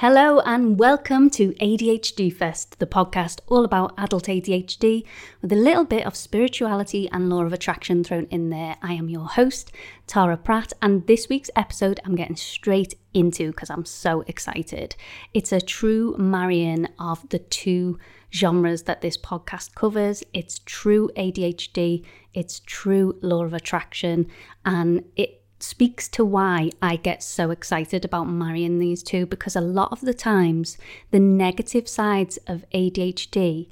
Hello 0.00 0.38
and 0.46 0.78
welcome 0.78 1.28
to 1.30 1.54
ADHD 1.54 2.32
Fest, 2.32 2.78
the 2.78 2.86
podcast 2.86 3.40
all 3.48 3.64
about 3.64 3.94
adult 3.98 4.26
ADHD 4.26 5.04
with 5.42 5.50
a 5.50 5.56
little 5.56 5.84
bit 5.84 6.06
of 6.06 6.14
spirituality 6.14 7.08
and 7.10 7.28
law 7.28 7.42
of 7.42 7.52
attraction 7.52 8.04
thrown 8.04 8.28
in 8.30 8.48
there. 8.50 8.76
I 8.80 8.92
am 8.92 9.08
your 9.08 9.26
host, 9.26 9.72
Tara 10.06 10.36
Pratt, 10.36 10.72
and 10.80 11.04
this 11.08 11.28
week's 11.28 11.50
episode 11.56 11.98
I'm 12.04 12.14
getting 12.14 12.36
straight 12.36 12.94
into 13.12 13.48
because 13.48 13.70
I'm 13.70 13.84
so 13.84 14.22
excited. 14.28 14.94
It's 15.34 15.50
a 15.50 15.60
true 15.60 16.14
marrying 16.16 16.86
of 17.00 17.28
the 17.30 17.40
two 17.40 17.98
genres 18.32 18.84
that 18.84 19.00
this 19.00 19.18
podcast 19.18 19.74
covers. 19.74 20.22
It's 20.32 20.60
true 20.64 21.10
ADHD, 21.16 22.04
it's 22.34 22.60
true 22.60 23.18
law 23.20 23.44
of 23.44 23.52
attraction, 23.52 24.28
and 24.64 25.06
it 25.16 25.37
speaks 25.58 26.08
to 26.08 26.24
why 26.24 26.70
I 26.80 26.96
get 26.96 27.22
so 27.22 27.50
excited 27.50 28.04
about 28.04 28.24
marrying 28.24 28.78
these 28.78 29.02
two 29.02 29.26
because 29.26 29.56
a 29.56 29.60
lot 29.60 29.92
of 29.92 30.00
the 30.02 30.14
times 30.14 30.78
the 31.10 31.20
negative 31.20 31.88
sides 31.88 32.38
of 32.46 32.64
ADHD 32.72 33.68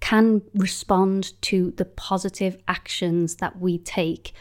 can 0.00 0.42
respond 0.54 1.40
to 1.42 1.70
the 1.76 1.84
positive 1.84 2.58
actions 2.66 3.36
that 3.36 3.58
we 3.58 3.78
take 3.78 4.34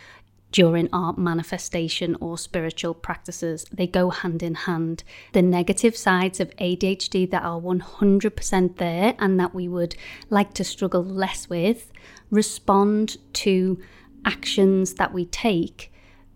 during 0.52 0.90
our 0.92 1.14
manifestation 1.14 2.18
or 2.20 2.38
spiritual 2.38 2.94
practices. 2.94 3.66
They 3.72 3.88
go 3.88 4.10
hand 4.10 4.44
in 4.44 4.56
hand. 4.56 5.04
The 5.32 5.42
negative 5.42 5.96
sides 5.96 6.40
of 6.40 6.56
ADHD 6.58 7.30
that 7.32 7.44
are 7.44 7.60
100% 7.60 8.78
there 8.78 9.16
and 9.18 9.40
that 9.40 9.56
we 9.56 9.68
would 9.68 9.96
like 10.30 10.54
to 10.56 10.64
struggle 10.64 11.04
less 11.04 11.50
with 11.50 11.92
respond 12.30 13.18
to 13.34 13.80
actions 14.26 14.96
that 14.96 15.14
we 15.14 15.26
take 15.26 15.91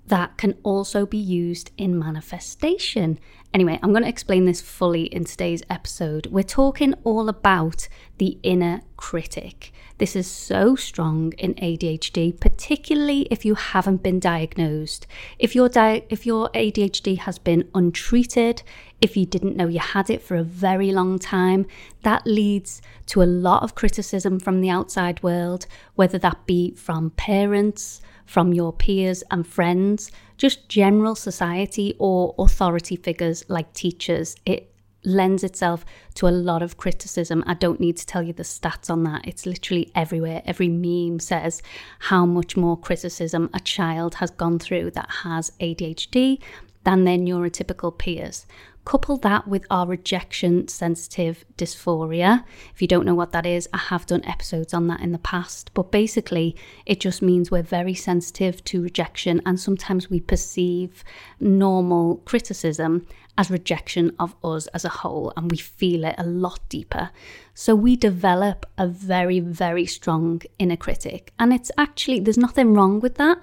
that 0.08 0.38
can 0.38 0.56
also 0.64 1.06
be 1.06 1.18
used 1.18 1.72
in 1.78 1.98
manifestation. 1.98 3.20
Anyway, 3.54 3.80
I'm 3.82 3.92
going 3.92 4.04
to 4.04 4.10
explain 4.10 4.46
this 4.46 4.62
fully 4.62 5.04
in 5.04 5.24
today's 5.24 5.64
episode. 5.70 6.28
We're 6.28 6.44
talking 6.44 6.94
all 7.04 7.30
about 7.30 7.88
the 8.18 8.38
inner 8.44 8.82
critic. 8.98 9.72
This 9.98 10.16
is 10.16 10.30
so 10.30 10.76
strong 10.76 11.32
in 11.38 11.54
ADHD, 11.56 12.38
particularly 12.38 13.22
if 13.32 13.46
you 13.46 13.56
haven't 13.56 14.04
been 14.04 14.20
diagnosed. 14.20 15.08
If 15.40 15.56
your 15.56 15.70
di- 15.70 16.04
if 16.10 16.26
your 16.26 16.50
ADHD 16.50 17.18
has 17.20 17.40
been 17.40 17.70
untreated, 17.74 18.62
if 19.00 19.16
you 19.16 19.26
didn't 19.26 19.56
know 19.56 19.68
you 19.68 19.80
had 19.80 20.10
it 20.10 20.22
for 20.22 20.36
a 20.36 20.44
very 20.44 20.92
long 20.92 21.18
time, 21.18 21.66
that 22.04 22.28
leads 22.28 22.82
to 23.08 23.22
a 23.22 23.24
lot 23.24 23.64
of 23.64 23.74
criticism 23.74 24.40
from 24.40 24.60
the 24.60 24.70
outside 24.70 25.24
world, 25.24 25.66
whether 25.96 26.18
that 26.18 26.46
be 26.46 26.72
from 26.72 27.12
parents, 27.12 28.02
from 28.26 28.54
your 28.54 28.74
peers 28.74 29.24
and 29.32 29.46
friends, 29.48 30.12
just 30.38 30.68
general 30.68 31.16
society 31.16 31.96
or 32.00 32.36
authority 32.38 32.96
figures 32.96 33.46
like 33.48 33.74
teachers. 33.74 34.36
It 34.46 34.72
lends 35.06 35.44
itself 35.44 35.86
to 36.16 36.28
a 36.28 36.30
lot 36.30 36.62
of 36.64 36.78
criticism. 36.78 37.44
I 37.46 37.54
don't 37.54 37.80
need 37.80 37.98
to 37.98 38.06
tell 38.06 38.24
you 38.24 38.34
the 38.34 38.44
stats 38.44 38.90
on 38.90 39.04
that. 39.04 39.28
It's 39.28 39.46
literally 39.46 39.92
everywhere. 39.94 40.42
Every 40.46 40.68
meme 40.68 41.20
says 41.20 41.62
how 42.00 42.26
much 42.26 42.58
more 42.58 42.78
criticism 42.78 43.50
a 43.54 43.60
child 43.60 44.16
has 44.16 44.32
gone 44.32 44.60
through 44.60 44.92
that 44.92 45.10
has 45.24 45.52
ADHD 45.60 46.42
than 46.84 47.04
their 47.04 47.18
neurotypical 47.18 47.98
peers. 47.98 48.46
Couple 48.86 49.18
that 49.18 49.48
with 49.48 49.66
our 49.72 49.88
rejection 49.88 50.68
sensitive 50.68 51.44
dysphoria. 51.58 52.44
If 52.72 52.84
you 52.84 52.88
don't 52.88 53.06
know 53.06 53.16
what 53.16 53.32
that 53.32 53.46
is, 53.46 53.68
I 53.74 53.80
have 53.80 54.06
done 54.06 54.24
episodes 54.26 54.76
on 54.76 54.86
that 54.88 55.00
in 55.00 55.12
the 55.12 55.18
past, 55.18 55.72
but 55.74 55.92
basically, 55.92 56.56
it 56.86 57.00
just 57.00 57.24
means 57.24 57.50
we're 57.50 57.64
very 57.64 57.96
sensitive 57.96 58.64
to 58.66 58.84
rejection 58.84 59.42
and 59.44 59.60
sometimes 59.60 60.12
we 60.12 60.20
perceive 60.20 61.04
normal 61.40 62.18
criticism 62.26 63.08
as 63.40 63.50
rejection 63.50 64.16
of 64.20 64.36
us 64.44 64.68
as 64.68 64.86
a 64.86 64.90
whole 64.90 65.34
and 65.36 65.50
we 65.50 65.58
feel 65.58 66.06
it 66.06 66.16
a 66.20 66.24
lot 66.24 66.60
deeper. 66.70 67.10
So 67.56 67.74
we 67.74 67.96
develop 67.96 68.68
a 68.78 68.88
very, 68.88 69.40
very 69.40 69.88
strong 69.88 70.44
inner 70.60 70.78
critic, 70.78 71.34
and 71.40 71.52
it's 71.52 71.72
actually, 71.78 72.20
there's 72.20 72.38
nothing 72.38 72.76
wrong 72.76 73.00
with 73.00 73.16
that 73.16 73.40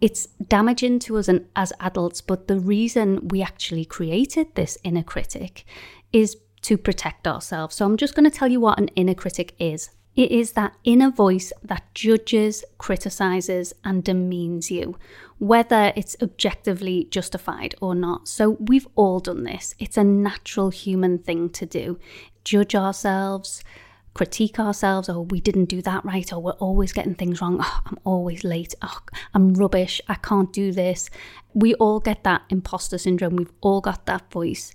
it's 0.00 0.26
damaging 0.48 0.98
to 1.00 1.16
us 1.16 1.28
and 1.28 1.46
as 1.56 1.72
adults, 1.80 2.20
but 2.20 2.48
the 2.48 2.58
reason 2.58 3.28
we 3.28 3.42
actually 3.42 3.84
created 3.84 4.54
this 4.54 4.76
inner 4.84 5.02
critic 5.02 5.64
is 6.12 6.36
to 6.62 6.76
protect 6.76 7.26
ourselves. 7.26 7.76
So 7.76 7.84
I'm 7.84 7.96
just 7.96 8.14
going 8.14 8.28
to 8.28 8.36
tell 8.36 8.48
you 8.48 8.60
what 8.60 8.78
an 8.78 8.88
inner 8.88 9.14
critic 9.14 9.54
is. 9.58 9.90
It 10.16 10.30
is 10.30 10.52
that 10.52 10.74
inner 10.84 11.10
voice 11.10 11.52
that 11.62 11.94
judges, 11.94 12.64
criticizes, 12.78 13.74
and 13.84 14.02
demeans 14.02 14.70
you, 14.70 14.96
whether 15.38 15.92
it's 15.94 16.16
objectively 16.22 17.06
justified 17.10 17.74
or 17.82 17.94
not. 17.94 18.26
So 18.26 18.56
we've 18.58 18.88
all 18.94 19.20
done 19.20 19.44
this. 19.44 19.74
It's 19.78 19.98
a 19.98 20.04
natural 20.04 20.70
human 20.70 21.18
thing 21.18 21.50
to 21.50 21.66
do. 21.66 21.98
Judge 22.44 22.74
ourselves, 22.74 23.62
critique 24.16 24.58
ourselves, 24.58 25.10
oh, 25.10 25.20
we 25.20 25.40
didn't 25.40 25.66
do 25.66 25.82
that 25.82 26.02
right, 26.02 26.32
or 26.32 26.40
we're 26.40 26.52
always 26.52 26.90
getting 26.90 27.14
things 27.14 27.42
wrong, 27.42 27.58
oh, 27.60 27.80
I'm 27.84 27.98
always 28.02 28.44
late, 28.44 28.74
oh, 28.80 29.00
I'm 29.34 29.52
rubbish, 29.52 30.00
I 30.08 30.14
can't 30.14 30.50
do 30.54 30.72
this. 30.72 31.10
We 31.52 31.74
all 31.74 32.00
get 32.00 32.24
that 32.24 32.40
imposter 32.48 32.96
syndrome, 32.96 33.36
we've 33.36 33.52
all 33.60 33.82
got 33.82 34.06
that 34.06 34.32
voice. 34.32 34.72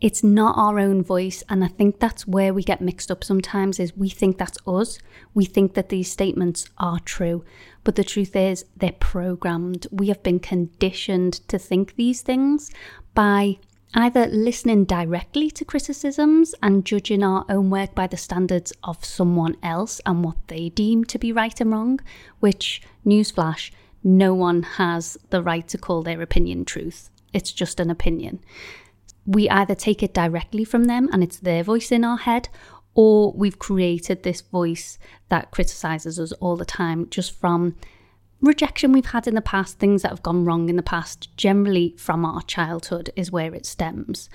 It's 0.00 0.24
not 0.24 0.58
our 0.58 0.80
own 0.80 1.04
voice, 1.04 1.44
and 1.48 1.62
I 1.62 1.68
think 1.68 2.00
that's 2.00 2.26
where 2.26 2.52
we 2.52 2.64
get 2.64 2.80
mixed 2.80 3.12
up 3.12 3.22
sometimes 3.22 3.78
is 3.78 3.96
we 3.96 4.08
think 4.08 4.38
that's 4.38 4.58
us. 4.66 4.98
We 5.34 5.44
think 5.44 5.74
that 5.74 5.90
these 5.90 6.10
statements 6.10 6.68
are 6.78 6.98
true, 6.98 7.44
but 7.84 7.94
the 7.94 8.02
truth 8.02 8.34
is 8.34 8.64
they're 8.76 8.90
programmed. 8.98 9.86
We 9.92 10.08
have 10.08 10.24
been 10.24 10.40
conditioned 10.40 11.34
to 11.46 11.60
think 11.60 11.94
these 11.94 12.22
things 12.22 12.72
by 13.14 13.58
either 13.94 14.26
listening 14.26 14.84
directly 14.84 15.50
to 15.50 15.64
criticisms 15.64 16.54
and 16.62 16.84
judging 16.84 17.22
our 17.22 17.44
own 17.48 17.70
work 17.70 17.94
by 17.94 18.06
the 18.06 18.16
standards 18.16 18.72
of 18.84 19.04
someone 19.04 19.56
else 19.62 20.00
and 20.06 20.24
what 20.24 20.36
they 20.46 20.68
deem 20.68 21.04
to 21.04 21.18
be 21.18 21.32
right 21.32 21.60
and 21.60 21.72
wrong, 21.72 22.00
which, 22.38 22.82
newsflash, 23.04 23.70
no 24.04 24.32
one 24.32 24.62
has 24.62 25.18
the 25.30 25.42
right 25.42 25.66
to 25.68 25.78
call 25.78 26.02
their 26.02 26.22
opinion 26.22 26.64
truth. 26.64 27.10
It's 27.32 27.52
just 27.52 27.80
an 27.80 27.90
opinion. 27.90 28.40
We 29.26 29.48
either 29.50 29.74
take 29.74 30.02
it 30.02 30.14
directly 30.14 30.64
from 30.64 30.84
them 30.84 31.08
and 31.12 31.22
it's 31.22 31.38
their 31.38 31.62
voice 31.62 31.92
in 31.92 32.04
our 32.04 32.16
head, 32.16 32.48
or 32.94 33.32
we've 33.32 33.58
created 33.58 34.22
this 34.22 34.40
voice 34.40 34.98
that 35.28 35.50
criticizes 35.50 36.18
us 36.18 36.32
all 36.32 36.56
the 36.56 36.64
time 36.64 37.08
just 37.10 37.32
from 37.32 37.76
rejection 38.40 38.92
we've 38.92 39.06
had 39.06 39.26
in 39.26 39.34
the 39.34 39.40
past, 39.40 39.78
things 39.78 40.02
that 40.02 40.10
have 40.10 40.22
gone 40.22 40.44
wrong 40.44 40.68
in 40.68 40.76
the 40.76 40.82
past, 40.82 41.34
generally 41.36 41.94
from 41.96 42.24
our 42.24 42.42
childhood, 42.42 43.10
is 43.16 43.32
where 43.32 43.54
it 43.54 43.66
stems. 43.66 44.28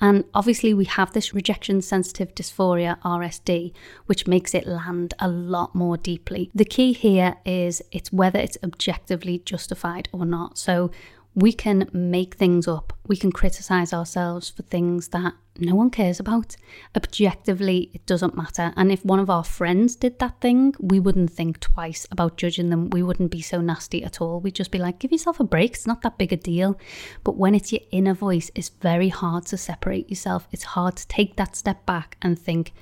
And 0.00 0.24
obviously, 0.32 0.72
we 0.72 0.84
have 0.84 1.12
this 1.12 1.34
rejection 1.34 1.82
sensitive 1.82 2.34
dysphoria, 2.34 3.00
RSD, 3.00 3.72
which 4.06 4.26
makes 4.26 4.54
it 4.54 4.66
land 4.66 5.14
a 5.18 5.28
lot 5.28 5.74
more 5.74 5.96
deeply. 5.96 6.50
The 6.54 6.64
key 6.64 6.92
here 6.92 7.36
is 7.44 7.82
it's 7.90 8.12
whether 8.12 8.38
it's 8.38 8.58
objectively 8.62 9.40
justified 9.40 10.08
or 10.12 10.24
not. 10.24 10.56
So, 10.56 10.90
we 11.38 11.52
can 11.52 11.88
make 11.92 12.34
things 12.34 12.66
up. 12.66 12.92
We 13.06 13.16
can 13.16 13.30
criticize 13.30 13.92
ourselves 13.92 14.50
for 14.50 14.62
things 14.62 15.08
that 15.08 15.34
no 15.56 15.76
one 15.76 15.88
cares 15.88 16.18
about. 16.18 16.56
Objectively, 16.96 17.90
it 17.94 18.04
doesn't 18.06 18.36
matter. 18.36 18.72
And 18.76 18.90
if 18.90 19.04
one 19.04 19.20
of 19.20 19.30
our 19.30 19.44
friends 19.44 19.94
did 19.94 20.18
that 20.18 20.40
thing, 20.40 20.74
we 20.80 20.98
wouldn't 20.98 21.30
think 21.30 21.60
twice 21.60 22.08
about 22.10 22.38
judging 22.38 22.70
them. 22.70 22.90
We 22.90 23.04
wouldn't 23.04 23.30
be 23.30 23.40
so 23.40 23.60
nasty 23.60 24.02
at 24.02 24.20
all. 24.20 24.40
We'd 24.40 24.56
just 24.56 24.72
be 24.72 24.80
like, 24.80 24.98
give 24.98 25.12
yourself 25.12 25.38
a 25.38 25.44
break. 25.44 25.74
It's 25.74 25.86
not 25.86 26.02
that 26.02 26.18
big 26.18 26.32
a 26.32 26.36
deal. 26.36 26.76
But 27.22 27.36
when 27.36 27.54
it's 27.54 27.72
your 27.72 27.82
inner 27.92 28.14
voice, 28.14 28.50
it's 28.56 28.70
very 28.70 29.08
hard 29.08 29.46
to 29.46 29.56
separate 29.56 30.10
yourself. 30.10 30.48
It's 30.50 30.64
hard 30.64 30.96
to 30.96 31.06
take 31.06 31.36
that 31.36 31.54
step 31.54 31.86
back 31.86 32.16
and 32.20 32.36
think, 32.36 32.72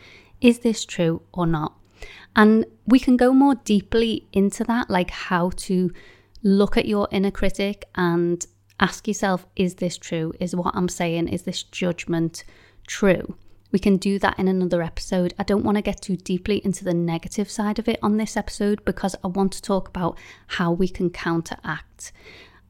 is 0.41 0.61
this 0.61 0.87
true 0.87 1.21
or 1.35 1.47
not? 1.47 1.75
And 2.35 2.65
we 2.87 3.01
can 3.01 3.19
go 3.19 3.35
more 3.35 3.57
deeply 3.57 4.27
into 4.33 4.65
that, 4.65 4.89
like 4.89 5.11
how 5.11 5.51
to 5.57 5.93
look 6.47 6.77
at 6.77 6.87
your 6.87 7.09
inner 7.11 7.33
critic 7.33 7.87
and 7.97 8.47
ask 8.79 9.09
yourself 9.09 9.47
is 9.57 9.75
this 9.75 9.99
true? 9.99 10.33
Is 10.39 10.55
what 10.55 10.75
I'm 10.77 10.89
saying, 10.89 11.29
is 11.29 11.43
this 11.43 11.65
judgment 11.65 12.45
true? 12.87 13.37
We 13.73 13.81
can 13.81 13.97
do 13.97 14.19
that 14.21 14.39
in 14.39 14.47
another 14.47 14.81
episode. 14.81 15.35
I 15.41 15.43
don't 15.43 15.65
want 15.65 15.77
to 15.77 15.83
get 15.83 16.01
too 16.01 16.17
deeply 16.17 16.65
into 16.65 16.85
the 16.85 16.95
negative 16.95 17.51
side 17.51 17.81
of 17.81 17.89
it 17.89 17.99
on 18.01 18.17
this 18.17 18.37
episode 18.37 18.85
because 18.85 19.17
I 19.25 19.27
want 19.27 19.53
to 19.55 19.63
talk 19.63 19.89
about 19.89 20.17
how 20.47 20.71
we 20.71 20.87
can 20.87 21.11
counteract. 21.11 22.13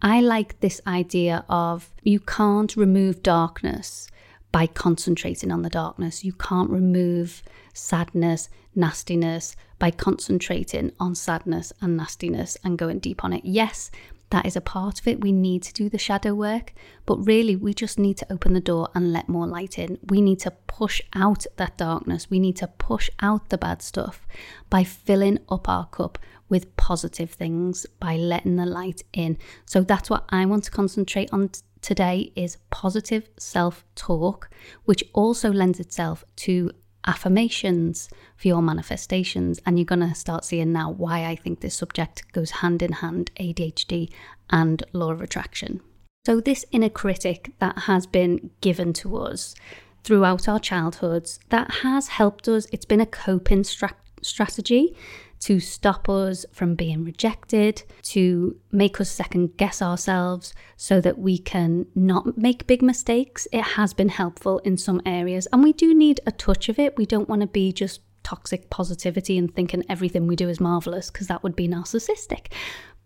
I 0.00 0.22
like 0.22 0.60
this 0.60 0.80
idea 0.86 1.44
of 1.48 1.94
you 2.02 2.18
can't 2.18 2.74
remove 2.76 3.22
darkness 3.22 4.08
by 4.52 4.66
concentrating 4.66 5.52
on 5.52 5.60
the 5.60 5.68
darkness. 5.68 6.24
You 6.24 6.32
can't 6.32 6.70
remove 6.70 7.42
sadness, 7.74 8.48
nastiness 8.76 9.56
by 9.78 9.90
concentrating 9.90 10.92
on 11.00 11.14
sadness 11.14 11.72
and 11.80 11.96
nastiness 11.96 12.56
and 12.64 12.78
going 12.78 12.98
deep 12.98 13.24
on 13.24 13.32
it. 13.32 13.44
Yes, 13.44 13.90
that 14.30 14.46
is 14.46 14.56
a 14.56 14.60
part 14.60 15.00
of 15.00 15.06
it. 15.06 15.20
We 15.20 15.30
need 15.32 15.62
to 15.64 15.72
do 15.72 15.88
the 15.88 15.98
shadow 15.98 16.34
work, 16.34 16.72
but 17.04 17.26
really, 17.26 17.54
we 17.54 17.72
just 17.72 17.98
need 17.98 18.16
to 18.18 18.32
open 18.32 18.54
the 18.54 18.60
door 18.60 18.88
and 18.94 19.12
let 19.12 19.28
more 19.28 19.46
light 19.46 19.78
in. 19.78 19.98
We 20.08 20.20
need 20.20 20.40
to 20.40 20.50
push 20.66 21.00
out 21.14 21.46
that 21.56 21.76
darkness. 21.76 22.28
We 22.28 22.40
need 22.40 22.56
to 22.56 22.66
push 22.66 23.08
out 23.20 23.50
the 23.50 23.58
bad 23.58 23.82
stuff 23.82 24.26
by 24.68 24.82
filling 24.82 25.38
up 25.48 25.68
our 25.68 25.86
cup 25.86 26.18
with 26.48 26.76
positive 26.76 27.30
things, 27.30 27.86
by 28.00 28.16
letting 28.16 28.56
the 28.56 28.66
light 28.66 29.02
in. 29.12 29.38
So, 29.64 29.82
that's 29.82 30.10
what 30.10 30.24
I 30.30 30.44
want 30.46 30.64
to 30.64 30.70
concentrate 30.72 31.32
on 31.32 31.50
today 31.80 32.32
is 32.34 32.58
positive 32.70 33.28
self 33.38 33.84
talk, 33.94 34.50
which 34.86 35.04
also 35.12 35.52
lends 35.52 35.78
itself 35.78 36.24
to 36.36 36.72
affirmations 37.06 38.08
for 38.36 38.48
your 38.48 38.62
manifestations. 38.62 39.60
And 39.64 39.78
you're 39.78 39.86
going 39.86 40.08
to 40.08 40.14
start 40.14 40.44
seeing 40.44 40.72
now 40.72 40.90
why 40.90 41.24
I 41.24 41.36
think 41.36 41.60
this 41.60 41.74
subject 41.74 42.30
goes 42.32 42.50
hand 42.50 42.82
in 42.82 42.92
hand 42.92 43.30
ADHD 43.38 44.10
and 44.50 44.82
law 44.92 45.12
of 45.12 45.20
attraction. 45.20 45.80
So, 46.24 46.40
this 46.40 46.64
inner 46.72 46.88
critic 46.88 47.52
that 47.60 47.80
has 47.80 48.06
been 48.06 48.50
given 48.60 48.92
to 48.94 49.16
us 49.16 49.54
throughout 50.02 50.48
our 50.48 50.58
childhoods 50.58 51.38
that 51.50 51.70
has 51.82 52.08
helped 52.08 52.48
us, 52.48 52.66
it's 52.72 52.84
been 52.84 53.00
a 53.00 53.06
coping 53.06 53.64
stra- 53.64 53.96
strategy 54.22 54.96
to 55.40 55.60
stop 55.60 56.08
us 56.08 56.44
from 56.52 56.74
being 56.74 57.04
rejected, 57.04 57.82
to 58.02 58.56
make 58.72 59.00
us 59.00 59.10
second 59.10 59.56
guess 59.56 59.82
ourselves 59.82 60.54
so 60.76 61.00
that 61.00 61.18
we 61.18 61.38
can 61.38 61.86
not 61.94 62.36
make 62.36 62.66
big 62.66 62.82
mistakes. 62.82 63.46
It 63.52 63.62
has 63.62 63.94
been 63.94 64.08
helpful 64.08 64.58
in 64.60 64.76
some 64.76 65.00
areas, 65.06 65.46
and 65.52 65.62
we 65.62 65.72
do 65.72 65.94
need 65.94 66.20
a 66.26 66.32
touch 66.32 66.68
of 66.68 66.78
it. 66.78 66.96
We 66.96 67.06
don't 67.06 67.28
want 67.28 67.42
to 67.42 67.46
be 67.46 67.72
just 67.72 68.00
toxic 68.22 68.70
positivity 68.70 69.38
and 69.38 69.54
thinking 69.54 69.84
everything 69.88 70.26
we 70.26 70.34
do 70.34 70.48
is 70.48 70.58
marvelous 70.60 71.10
because 71.10 71.28
that 71.28 71.42
would 71.44 71.54
be 71.54 71.68
narcissistic. 71.68 72.52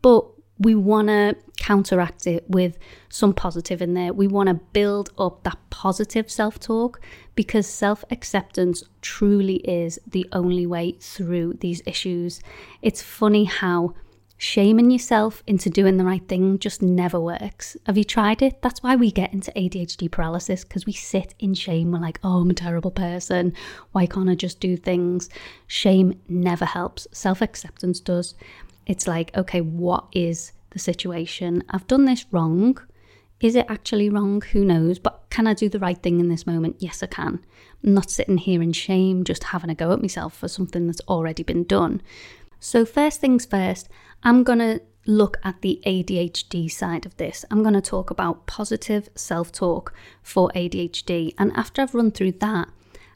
But 0.01 0.27
we 0.61 0.75
want 0.75 1.09
to 1.09 1.37
counteract 1.59 2.27
it 2.27 2.45
with 2.49 2.79
some 3.09 3.33
positive 3.33 3.83
in 3.83 3.95
there. 3.95 4.13
We 4.13 4.29
want 4.29 4.49
to 4.49 4.55
build 4.55 5.11
up 5.19 5.43
that 5.45 5.59
positive 5.71 6.31
self 6.31 6.61
talk 6.61 7.01
because 7.35 7.67
self 7.67 8.05
acceptance 8.11 8.85
truly 9.01 9.57
is 9.57 9.99
the 10.07 10.29
only 10.33 10.67
way 10.67 10.93
through 11.01 11.55
these 11.55 11.83
issues. 11.87 12.41
It's 12.83 13.03
funny 13.03 13.45
how 13.45 13.95
shaming 14.37 14.91
yourself 14.91 15.43
into 15.47 15.69
doing 15.69 15.99
the 15.99 16.05
right 16.05 16.27
thing 16.27 16.59
just 16.59 16.81
never 16.81 17.21
works. 17.21 17.77
Have 17.87 17.99
you 17.99 18.05
tried 18.05 18.41
it? 18.41 18.63
That's 18.63 18.83
why 18.83 18.97
we 18.97 19.11
get 19.11 19.33
into 19.35 19.53
ADHD 19.53 20.11
paralysis 20.11 20.65
because 20.65 20.87
we 20.87 20.93
sit 20.93 21.35
in 21.39 21.55
shame. 21.55 21.93
We're 21.93 22.01
like, 22.01 22.21
oh, 22.23 22.41
I'm 22.41 22.51
a 22.51 22.55
terrible 22.55 22.91
person. 22.91 23.55
Why 23.93 24.07
can't 24.07 24.31
I 24.31 24.35
just 24.35 24.61
do 24.61 24.77
things? 24.77 25.31
Shame 25.67 26.21
never 26.29 26.65
helps, 26.67 27.07
self 27.13 27.41
acceptance 27.41 28.01
does. 28.01 28.35
It's 28.87 29.07
like, 29.07 29.37
okay, 29.37 29.61
what 29.61 30.07
is 30.13 30.53
the 30.71 30.79
situation? 30.79 31.63
I've 31.71 31.87
done 31.87 32.05
this 32.05 32.27
wrong. 32.31 32.79
Is 33.41 33.57
it 33.57 33.67
actually 33.69 34.11
wrong? 34.11 34.43
Who 34.53 34.65
knows? 34.65 34.99
But 34.99 35.25
can 35.31 35.47
I 35.47 35.55
do 35.55 35.69
the 35.69 35.79
right 35.79 36.01
thing 36.01 36.21
in 36.21 36.29
this 36.29 36.47
moment? 36.47 36.77
Yes, 36.79 37.03
I 37.03 37.07
can. 37.07 37.45
I'm 37.83 37.95
not 37.95 38.11
sitting 38.11 38.37
here 38.37 38.63
in 38.63 38.73
shame, 38.73 39.25
just 39.25 39.45
having 39.45 39.71
a 39.71 39.75
go 39.75 39.93
at 39.93 40.03
myself 40.03 40.37
for 40.37 40.49
something 40.49 40.87
that's 40.87 41.01
already 41.09 41.43
been 41.43 41.65
done. 41.65 42.03
So, 42.59 42.85
first 42.85 43.21
things 43.21 43.47
first, 43.47 43.89
I'm 44.23 44.45
going 44.45 44.59
to 44.59 44.83
look 45.07 45.39
at 45.43 45.63
the 45.63 45.81
ADHD 45.87 46.71
side 46.71 47.07
of 47.07 47.17
this. 47.17 47.45
I'm 47.51 47.63
going 47.63 47.75
to 47.75 47.81
talk 47.81 48.11
about 48.11 48.47
positive 48.47 49.09
self 49.15 49.51
talk 49.51 49.95
for 50.23 50.51
ADHD. 50.55 51.35
And 51.39 51.53
after 51.57 51.81
I've 51.81 51.95
run 51.95 52.11
through 52.11 52.33
that, 52.33 52.69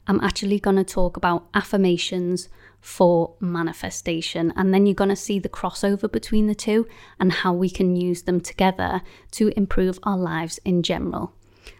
I'm 0.07 0.21
actually 0.21 0.59
going 0.59 0.75
to 0.75 0.83
talk 0.83 1.17
about 1.17 1.47
affirmations 1.53 2.49
for 2.79 3.33
manifestation. 3.39 4.53
And 4.55 4.73
then 4.73 4.85
you're 4.85 4.93
going 4.93 5.09
to 5.09 5.15
see 5.15 5.39
the 5.39 5.49
crossover 5.49 6.11
between 6.11 6.47
the 6.47 6.55
two 6.55 6.87
and 7.19 7.31
how 7.31 7.53
we 7.53 7.69
can 7.69 7.95
use 7.95 8.23
them 8.23 8.39
together 8.39 9.01
to 9.31 9.51
improve 9.57 9.97
our 10.03 10.17
lives 10.17 10.59
in 10.63 10.83
general. 10.83 11.33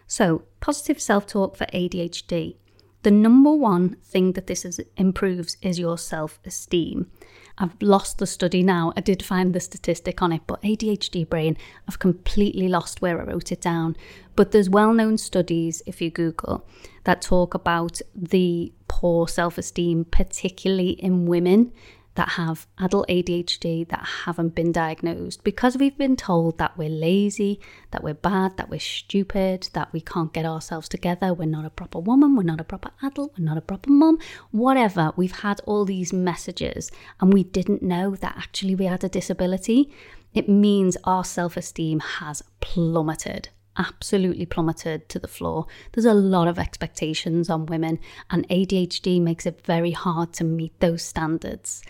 So, 0.08 0.42
positive 0.60 1.00
self 1.00 1.26
talk 1.26 1.56
for 1.56 1.66
ADHD. 1.66 2.56
The 3.02 3.10
number 3.12 3.52
one 3.52 3.96
thing 4.02 4.32
that 4.32 4.48
this 4.48 4.64
is, 4.64 4.80
improves 4.96 5.56
is 5.62 5.78
your 5.78 5.96
self 5.96 6.40
esteem. 6.44 7.10
I've 7.58 7.80
lost 7.80 8.18
the 8.18 8.26
study 8.26 8.62
now. 8.62 8.92
I 8.96 9.00
did 9.00 9.22
find 9.22 9.54
the 9.54 9.60
statistic 9.60 10.20
on 10.20 10.32
it, 10.32 10.42
but 10.46 10.62
ADHD 10.62 11.28
brain, 11.28 11.56
I've 11.88 11.98
completely 11.98 12.68
lost 12.68 13.00
where 13.00 13.20
I 13.20 13.24
wrote 13.24 13.50
it 13.50 13.60
down. 13.60 13.96
But 14.34 14.52
there's 14.52 14.68
well 14.68 14.92
known 14.92 15.16
studies, 15.16 15.82
if 15.86 16.02
you 16.02 16.10
Google, 16.10 16.66
that 17.04 17.22
talk 17.22 17.54
about 17.54 18.00
the 18.14 18.72
poor 18.88 19.26
self 19.26 19.56
esteem, 19.56 20.04
particularly 20.04 20.90
in 20.90 21.26
women 21.26 21.72
that 22.16 22.30
have 22.30 22.66
adult 22.78 23.08
ADHD 23.08 23.88
that 23.88 24.04
haven't 24.24 24.54
been 24.54 24.72
diagnosed 24.72 25.44
because 25.44 25.76
we've 25.76 25.96
been 25.96 26.16
told 26.16 26.58
that 26.58 26.76
we're 26.76 26.88
lazy, 26.88 27.60
that 27.92 28.02
we're 28.02 28.14
bad, 28.14 28.56
that 28.56 28.68
we're 28.68 28.80
stupid, 28.80 29.68
that 29.72 29.92
we 29.92 30.00
can't 30.00 30.32
get 30.32 30.44
ourselves 30.44 30.88
together, 30.88 31.32
we're 31.32 31.46
not 31.46 31.64
a 31.64 31.70
proper 31.70 31.98
woman, 31.98 32.36
we're 32.36 32.42
not 32.42 32.60
a 32.60 32.64
proper 32.64 32.90
adult, 33.02 33.32
we're 33.38 33.44
not 33.44 33.58
a 33.58 33.62
proper 33.62 33.90
mum, 33.90 34.18
whatever. 34.50 35.12
We've 35.16 35.40
had 35.40 35.60
all 35.64 35.84
these 35.84 36.12
messages 36.12 36.90
and 37.20 37.32
we 37.32 37.44
didn't 37.44 37.82
know 37.82 38.16
that 38.16 38.36
actually 38.36 38.74
we 38.74 38.86
had 38.86 39.04
a 39.04 39.08
disability. 39.08 39.92
It 40.34 40.48
means 40.48 40.96
our 41.04 41.24
self 41.24 41.56
esteem 41.56 42.00
has 42.00 42.42
plummeted 42.60 43.50
absolutely 43.78 44.46
plummeted 44.46 45.08
to 45.08 45.18
the 45.18 45.28
floor. 45.28 45.66
There's 45.92 46.04
a 46.06 46.14
lot 46.14 46.48
of 46.48 46.58
expectations 46.58 47.50
on 47.50 47.66
women, 47.66 47.98
and 48.30 48.48
ADHD 48.48 49.20
makes 49.20 49.46
it 49.46 49.64
very 49.64 49.92
hard 49.92 50.32
to 50.34 50.44
meet 50.44 50.78
those 50.80 51.02
standards. 51.02 51.82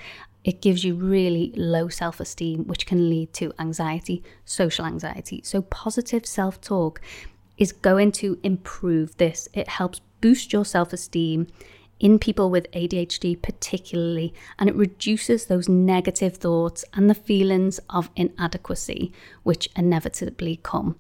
It 0.45 0.63
gives 0.63 0.85
you 0.85 0.95
really 0.95 1.53
low 1.57 1.89
self 1.89 2.21
esteem, 2.21 2.67
which 2.67 2.87
can 2.87 3.11
lead 3.11 3.33
to 3.35 3.53
anxiety, 3.59 4.23
social 4.45 4.85
anxiety. 4.85 5.41
So, 5.45 5.63
positive 5.63 6.25
self 6.25 6.61
talk 6.61 7.01
is 7.59 7.73
going 7.73 8.13
to 8.13 8.39
improve 8.43 9.17
this. 9.17 9.49
It 9.53 9.69
helps 9.69 10.01
boost 10.21 10.53
your 10.53 10.65
self 10.65 10.93
esteem 10.93 11.49
in 11.99 12.19
people 12.19 12.51
with 12.51 12.71
ADHD, 12.73 13.41
particularly, 13.41 14.35
and 14.59 14.69
it 14.69 14.77
reduces 14.77 15.47
those 15.47 15.69
negative 15.69 16.37
thoughts 16.37 16.85
and 16.93 17.09
the 17.09 17.15
feelings 17.15 17.81
of 17.91 18.11
inadequacy, 18.17 19.13
which 19.43 19.69
inevitably 19.75 20.61
come. 20.63 20.97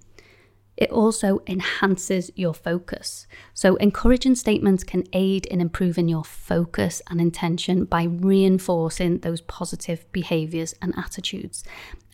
It 0.76 0.90
also 0.90 1.42
enhances 1.46 2.30
your 2.36 2.52
focus. 2.52 3.26
So, 3.54 3.76
encouraging 3.76 4.34
statements 4.34 4.84
can 4.84 5.04
aid 5.12 5.46
in 5.46 5.60
improving 5.60 6.08
your 6.08 6.24
focus 6.24 7.00
and 7.08 7.20
intention 7.20 7.84
by 7.84 8.04
reinforcing 8.04 9.20
those 9.20 9.40
positive 9.40 10.04
behaviors 10.12 10.74
and 10.82 10.94
attitudes. 10.98 11.64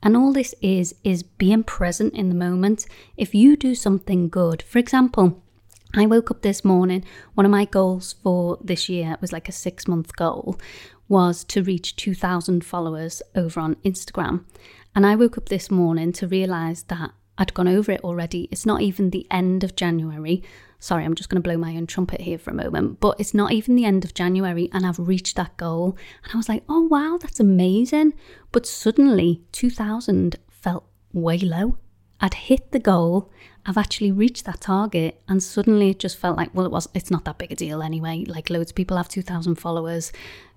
And 0.03 0.17
all 0.17 0.33
this 0.33 0.55
is, 0.61 0.95
is 1.05 1.23
being 1.23 1.65
present 1.65 2.15
in 2.15 2.29
the 2.29 2.35
moment. 2.35 2.87
If 3.17 3.35
you 3.35 3.57
do 3.57 3.75
something 3.75 4.29
good, 4.29 4.63
for 4.63 4.79
example, 4.79 5.43
I 5.95 6.07
woke 6.07 6.31
up 6.31 6.43
this 6.43 6.65
morning, 6.65 7.05
one 7.35 7.45
of 7.45 7.53
my 7.53 7.67
goals 7.67 8.15
for 8.23 8.59
this 8.63 8.89
year 8.89 9.17
was 9.21 9.33
like 9.33 9.49
a 9.49 9.53
six 9.53 9.87
month 9.87 10.17
goal, 10.17 10.59
was 11.09 11.45
to 11.45 11.63
reach 11.63 11.97
2,000 11.97 12.65
followers 12.65 13.23
over 13.35 13.61
on 13.61 13.75
Instagram. 13.85 14.45
And 14.95 15.07
I 15.07 15.17
woke 15.17 15.37
up 15.37 15.49
this 15.49 15.71
morning 15.71 16.13
to 16.13 16.27
realize 16.27 16.85
that 16.85 17.11
I'd 17.39 17.55
gone 17.55 17.69
over 17.69 17.93
it 17.93 18.03
already. 18.03 18.49
It's 18.51 18.67
not 18.67 18.83
even 18.83 19.11
the 19.11 19.27
end 19.31 19.65
of 19.65 19.77
January. 19.77 20.43
Sorry, 20.79 21.05
I'm 21.05 21.15
just 21.15 21.29
going 21.29 21.41
to 21.41 21.49
blow 21.49 21.57
my 21.57 21.77
own 21.77 21.87
trumpet 21.87 22.21
here 22.23 22.39
for 22.39 22.51
a 22.51 22.55
moment, 22.55 22.99
but 23.01 23.19
it's 23.21 23.35
not 23.35 23.53
even 23.53 23.77
the 23.77 23.85
end 23.85 24.05
of 24.05 24.15
January 24.15 24.69
and 24.73 24.85
I've 24.85 24.99
reached 24.99 25.37
that 25.37 25.57
goal. 25.57 25.97
And 26.25 26.35
I 26.35 26.37
was 26.37 26.49
like, 26.49 26.65
oh 26.69 26.83
wow, 26.83 27.19
that's 27.21 27.41
amazing. 27.41 28.15
But 28.51 28.67
suddenly 28.67 29.43
2000 29.53 30.37
felt 30.51 30.85
way 31.13 31.39
low. 31.39 31.79
I'd 32.21 32.35
hit 32.35 32.71
the 32.71 32.79
goal, 32.79 33.33
I've 33.65 33.79
actually 33.79 34.13
reached 34.13 34.45
that 34.45 34.61
target, 34.61 35.21
and 35.29 35.43
suddenly 35.43 35.91
it 35.91 35.99
just 35.99 36.17
felt 36.17 36.37
like, 36.37 36.51
well, 36.55 36.67
it 36.67 36.73
was 36.73 36.89
it's 36.95 37.11
not 37.11 37.25
that 37.25 37.39
big 37.39 37.53
a 37.53 37.57
deal 37.57 37.83
anyway. 37.83 38.25
Like 38.27 38.51
loads 38.51 38.71
of 38.71 38.77
people 38.77 38.97
have 38.97 39.09
2000 39.09 39.57
followers. 39.57 40.13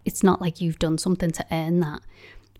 It's 0.05 0.23
not 0.23 0.41
like 0.41 0.61
you've 0.61 0.79
done 0.79 0.97
something 0.97 1.31
to 1.31 1.45
earn 1.51 1.79
that. 1.81 2.01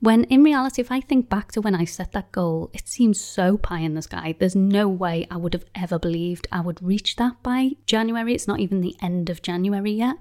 When 0.01 0.25
in 0.25 0.43
reality, 0.43 0.81
if 0.81 0.91
I 0.91 0.99
think 1.01 1.29
back 1.29 1.51
to 1.53 1.61
when 1.61 1.73
I 1.73 1.85
set 1.85 2.11
that 2.11 2.31
goal, 2.31 2.69
it 2.73 2.87
seems 2.87 3.19
so 3.19 3.57
pie 3.57 3.79
in 3.79 3.93
the 3.93 4.01
sky. 4.01 4.35
There's 4.37 4.55
no 4.55 4.87
way 4.87 5.25
I 5.31 5.37
would 5.37 5.53
have 5.53 5.65
ever 5.73 5.97
believed 5.97 6.47
I 6.51 6.61
would 6.61 6.83
reach 6.83 7.15
that 7.15 7.41
by 7.41 7.71
January. 7.85 8.33
It's 8.33 8.47
not 8.47 8.59
even 8.59 8.81
the 8.81 8.95
end 9.01 9.29
of 9.29 9.41
January 9.41 9.93
yet. 9.93 10.17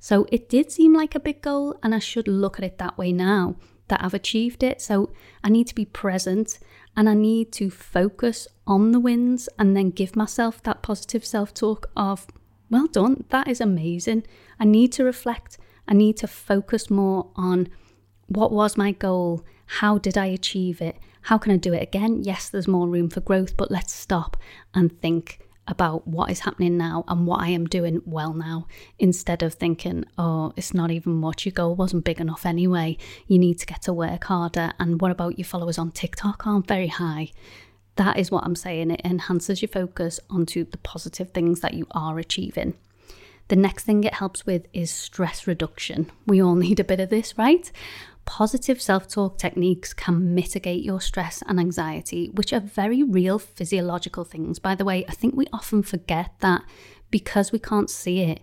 So 0.00 0.26
it 0.30 0.48
did 0.48 0.70
seem 0.70 0.94
like 0.94 1.14
a 1.14 1.20
big 1.20 1.42
goal, 1.42 1.76
and 1.82 1.94
I 1.94 1.98
should 1.98 2.28
look 2.28 2.58
at 2.58 2.64
it 2.64 2.78
that 2.78 2.96
way 2.96 3.12
now 3.12 3.56
that 3.88 4.02
I've 4.04 4.14
achieved 4.14 4.62
it. 4.62 4.80
So 4.80 5.12
I 5.42 5.48
need 5.48 5.66
to 5.66 5.74
be 5.74 5.84
present 5.84 6.58
and 6.96 7.08
I 7.08 7.14
need 7.14 7.52
to 7.52 7.70
focus 7.70 8.48
on 8.66 8.92
the 8.92 9.00
wins 9.00 9.48
and 9.58 9.76
then 9.76 9.90
give 9.90 10.16
myself 10.16 10.62
that 10.62 10.82
positive 10.82 11.24
self 11.24 11.52
talk 11.54 11.90
of, 11.96 12.26
well 12.70 12.86
done, 12.86 13.24
that 13.30 13.48
is 13.48 13.60
amazing. 13.60 14.24
I 14.60 14.64
need 14.64 14.92
to 14.92 15.04
reflect, 15.04 15.58
I 15.86 15.94
need 15.94 16.16
to 16.18 16.26
focus 16.26 16.90
more 16.90 17.30
on 17.34 17.68
what 18.28 18.52
was 18.52 18.76
my 18.76 18.92
goal? 18.92 19.44
How 19.66 19.98
did 19.98 20.16
I 20.16 20.26
achieve 20.26 20.80
it? 20.80 20.96
How 21.22 21.38
can 21.38 21.52
I 21.52 21.56
do 21.56 21.72
it 21.72 21.82
again? 21.82 22.22
Yes, 22.22 22.48
there's 22.48 22.68
more 22.68 22.88
room 22.88 23.10
for 23.10 23.20
growth, 23.20 23.56
but 23.56 23.70
let's 23.70 23.92
stop 23.92 24.36
and 24.72 24.98
think 25.00 25.40
about 25.66 26.08
what 26.08 26.30
is 26.30 26.40
happening 26.40 26.78
now 26.78 27.04
and 27.08 27.26
what 27.26 27.42
I 27.42 27.48
am 27.48 27.66
doing 27.66 28.00
well 28.06 28.32
now 28.32 28.66
instead 28.98 29.42
of 29.42 29.54
thinking, 29.54 30.04
oh, 30.16 30.52
it's 30.56 30.72
not 30.72 30.90
even 30.90 31.12
much. 31.12 31.44
Your 31.44 31.52
goal 31.52 31.74
wasn't 31.74 32.04
big 32.04 32.20
enough 32.20 32.46
anyway. 32.46 32.96
You 33.26 33.38
need 33.38 33.58
to 33.58 33.66
get 33.66 33.82
to 33.82 33.92
work 33.92 34.24
harder. 34.24 34.72
And 34.78 35.00
what 35.00 35.10
about 35.10 35.38
your 35.38 35.44
followers 35.44 35.78
on 35.78 35.90
TikTok 35.90 36.46
aren't 36.46 36.66
very 36.66 36.88
high? 36.88 37.32
That 37.96 38.18
is 38.18 38.30
what 38.30 38.44
I'm 38.44 38.56
saying. 38.56 38.90
It 38.92 39.02
enhances 39.04 39.60
your 39.60 39.68
focus 39.68 40.20
onto 40.30 40.64
the 40.64 40.78
positive 40.78 41.30
things 41.30 41.60
that 41.60 41.74
you 41.74 41.86
are 41.90 42.18
achieving. 42.18 42.74
The 43.48 43.56
next 43.56 43.84
thing 43.84 44.04
it 44.04 44.14
helps 44.14 44.46
with 44.46 44.66
is 44.72 44.90
stress 44.90 45.46
reduction. 45.46 46.10
We 46.26 46.42
all 46.42 46.54
need 46.66 46.80
a 46.80 46.84
bit 46.84 47.00
of 47.00 47.10
this, 47.10 47.36
right? 47.36 47.70
Positive 48.28 48.80
self 48.80 49.08
talk 49.08 49.38
techniques 49.38 49.94
can 49.94 50.34
mitigate 50.34 50.84
your 50.84 51.00
stress 51.00 51.42
and 51.46 51.58
anxiety, 51.58 52.28
which 52.34 52.52
are 52.52 52.60
very 52.60 53.02
real 53.02 53.38
physiological 53.38 54.22
things. 54.22 54.58
By 54.58 54.74
the 54.74 54.84
way, 54.84 55.02
I 55.08 55.12
think 55.12 55.34
we 55.34 55.46
often 55.50 55.82
forget 55.82 56.34
that 56.40 56.62
because 57.10 57.52
we 57.52 57.58
can't 57.58 57.88
see 57.88 58.20
it, 58.20 58.42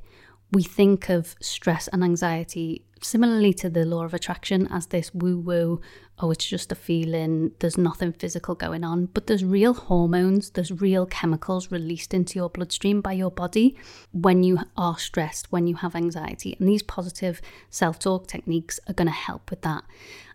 we 0.55 0.63
think 0.63 1.09
of 1.09 1.35
stress 1.41 1.89
and 1.89 2.03
anxiety 2.03 2.85
similarly 3.01 3.53
to 3.53 3.69
the 3.69 3.85
law 3.85 4.03
of 4.03 4.13
attraction 4.13 4.67
as 4.71 4.87
this 4.87 5.13
woo 5.13 5.37
woo, 5.37 5.81
oh, 6.19 6.31
it's 6.31 6.47
just 6.47 6.71
a 6.71 6.75
feeling, 6.75 7.51
there's 7.59 7.77
nothing 7.77 8.13
physical 8.13 8.55
going 8.55 8.83
on. 8.83 9.07
But 9.07 9.27
there's 9.27 9.43
real 9.43 9.73
hormones, 9.73 10.51
there's 10.51 10.71
real 10.71 11.05
chemicals 11.05 11.71
released 11.71 12.13
into 12.13 12.39
your 12.39 12.49
bloodstream 12.49 13.01
by 13.01 13.11
your 13.11 13.31
body 13.31 13.75
when 14.11 14.43
you 14.43 14.59
are 14.77 14.97
stressed, 14.97 15.51
when 15.51 15.67
you 15.67 15.75
have 15.75 15.95
anxiety. 15.95 16.55
And 16.57 16.67
these 16.67 16.83
positive 16.83 17.41
self 17.69 17.99
talk 17.99 18.27
techniques 18.27 18.79
are 18.87 18.93
going 18.93 19.07
to 19.07 19.13
help 19.13 19.49
with 19.49 19.61
that. 19.61 19.83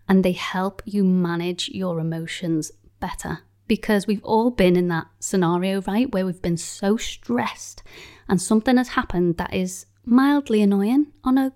And 0.07 0.23
they 0.23 0.33
help 0.33 0.81
you 0.85 1.03
manage 1.03 1.69
your 1.69 1.99
emotions 1.99 2.71
better 2.99 3.39
because 3.67 4.05
we've 4.05 4.23
all 4.23 4.51
been 4.51 4.75
in 4.75 4.87
that 4.89 5.07
scenario, 5.19 5.81
right? 5.81 6.11
Where 6.11 6.25
we've 6.25 6.41
been 6.41 6.57
so 6.57 6.95
stressed 6.97 7.81
and 8.29 8.41
something 8.41 8.77
has 8.77 8.89
happened 8.89 9.37
that 9.37 9.53
is 9.53 9.87
mildly 10.05 10.61
annoying 10.61 11.07
on 11.23 11.37
a 11.37 11.53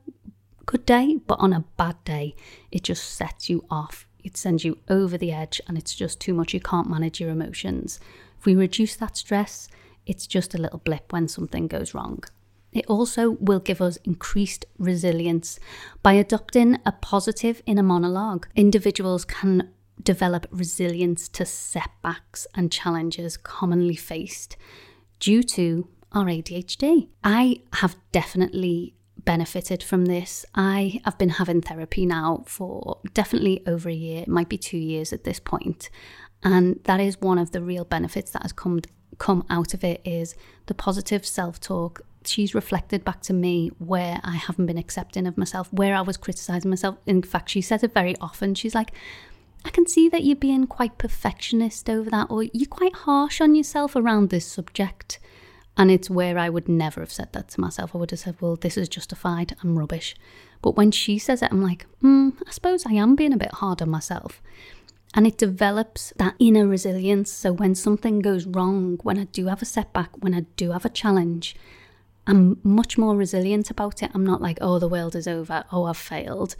good 0.65 0.85
day, 0.85 1.17
but 1.27 1.39
on 1.39 1.53
a 1.53 1.65
bad 1.77 1.95
day, 2.03 2.35
it 2.71 2.83
just 2.83 3.13
sets 3.13 3.49
you 3.49 3.65
off. 3.69 4.07
It 4.23 4.37
sends 4.37 4.65
you 4.65 4.79
over 4.89 5.17
the 5.17 5.31
edge 5.31 5.61
and 5.67 5.77
it's 5.77 5.93
just 5.93 6.19
too 6.19 6.33
much. 6.33 6.53
You 6.53 6.59
can't 6.59 6.89
manage 6.89 7.19
your 7.19 7.29
emotions. 7.29 7.99
If 8.39 8.45
we 8.45 8.55
reduce 8.55 8.95
that 8.95 9.17
stress, 9.17 9.67
it's 10.05 10.27
just 10.27 10.55
a 10.55 10.57
little 10.57 10.79
blip 10.79 11.11
when 11.11 11.27
something 11.27 11.67
goes 11.67 11.93
wrong. 11.93 12.23
It 12.71 12.85
also 12.87 13.31
will 13.31 13.59
give 13.59 13.81
us 13.81 13.97
increased 14.03 14.65
resilience. 14.77 15.59
By 16.03 16.13
adopting 16.13 16.79
a 16.85 16.91
positive 16.91 17.61
inner 17.65 17.83
monologue, 17.83 18.47
individuals 18.55 19.23
can 19.23 19.71
develop 20.03 20.45
resilience 20.51 21.29
to 21.29 21.45
setbacks 21.45 22.45
and 22.53 22.71
challenges 22.71 23.37
commonly 23.37 23.95
faced 23.95 24.57
due 25.19 25.41
to 25.41 25.87
our 26.15 26.25
ADHD. 26.25 27.10
I 27.24 27.62
have 27.74 27.95
definitely 28.12 28.95
benefited 29.24 29.84
from 29.84 30.05
this. 30.05 30.45
I 30.55 31.01
have 31.03 31.17
been 31.17 31.29
having 31.29 31.62
therapy 31.62 32.05
now 32.05 32.43
for 32.48 33.00
definitely 33.13 33.62
over 33.67 33.89
a 33.89 33.93
year, 33.93 34.22
it 34.22 34.27
might 34.27 34.50
be 34.50 34.57
two 34.57 34.77
years 34.77 35.12
at 35.12 35.25
this 35.25 35.39
point. 35.39 35.89
And 36.43 36.79
that 36.86 37.00
is 37.00 37.19
one 37.19 37.38
of 37.38 37.51
the 37.51 37.62
real 37.62 37.86
benefits 37.86 38.31
that 38.31 38.43
has 38.43 38.53
come 38.53 38.81
come 39.17 39.45
out 39.50 39.74
of 39.74 39.84
it 39.84 40.01
is 40.03 40.36
the 40.65 40.74
positive 40.74 41.25
self-talk. 41.25 42.01
She's 42.25 42.53
reflected 42.53 43.05
back 43.05 43.22
to 43.22 43.34
me 43.34 43.72
where 43.77 44.19
I 44.24 44.36
haven't 44.36 44.65
been 44.65 44.77
accepting 44.77 45.25
of 45.25 45.38
myself, 45.38 45.72
where 45.72 45.95
I 45.95 46.01
was 46.01 46.17
criticizing 46.17 46.69
myself. 46.69 46.98
In 47.05 47.22
fact, 47.22 47.50
she 47.50 47.62
says 47.62 47.84
it 47.84 47.93
very 47.93 48.15
often. 48.19 48.55
She's 48.55 48.75
like, 48.75 48.91
I 49.63 49.69
can 49.69 49.88
see 49.88 50.10
that 50.10 50.24
you're 50.24 50.36
being 50.36 50.67
quite 50.67 50.98
perfectionist 50.98 51.89
over 51.89 52.10
that, 52.10 52.27
or 52.29 52.43
you're 52.43 52.67
quite 52.67 52.93
harsh 52.93 53.39
on 53.39 53.55
yourself 53.55 53.95
around 53.95 54.29
this 54.29 54.45
subject. 54.45 55.19
And 55.77 55.91
it's 55.91 56.10
where 56.10 56.38
I 56.38 56.50
would 56.50 56.70
never 56.70 57.01
have 57.01 57.12
said 57.12 57.34
that 57.34 57.50
to 57.50 57.62
myself. 57.62 57.94
I 57.94 57.98
would 57.98 58.12
have 58.12 58.20
said, 58.20 58.38
well, 58.39 58.55
this 58.55 58.77
is 58.77 58.88
justified. 58.88 59.55
I'm 59.62 59.77
rubbish. 59.77 60.15
But 60.62 60.77
when 60.77 60.91
she 60.91 61.20
says 61.20 61.41
it, 61.41 61.51
I'm 61.51 61.62
like, 61.62 61.86
hmm, 62.00 62.29
I 62.48 62.51
suppose 62.51 62.86
I 62.86 62.94
am 62.94 63.15
being 63.15 63.34
a 63.34 63.38
bit 63.38 63.51
hard 63.55 63.82
on 63.82 63.89
myself. 63.89 64.41
And 65.13 65.27
it 65.27 65.38
develops 65.38 66.13
that 66.17 66.36
inner 66.39 66.67
resilience. 66.67 67.32
So 67.32 67.51
when 67.51 67.75
something 67.75 68.20
goes 68.20 68.46
wrong, 68.46 69.00
when 69.03 69.17
I 69.17 69.25
do 69.25 69.48
have 69.48 69.62
a 69.62 69.65
setback, 69.65 70.10
when 70.17 70.34
I 70.34 70.41
do 70.55 70.72
have 70.72 70.86
a 70.86 70.89
challenge, 70.89 71.55
I'm 72.27 72.60
much 72.63 72.98
more 72.98 73.15
resilient 73.15 73.70
about 73.70 74.01
it. 74.01 74.12
I'm 74.13 74.25
not 74.25 74.41
like, 74.41 74.58
oh, 74.62 74.79
the 74.79 74.89
world 74.89 75.15
is 75.15 75.27
over. 75.27 75.65
Oh, 75.72 75.86
I've 75.86 75.98
failed. 75.98 76.55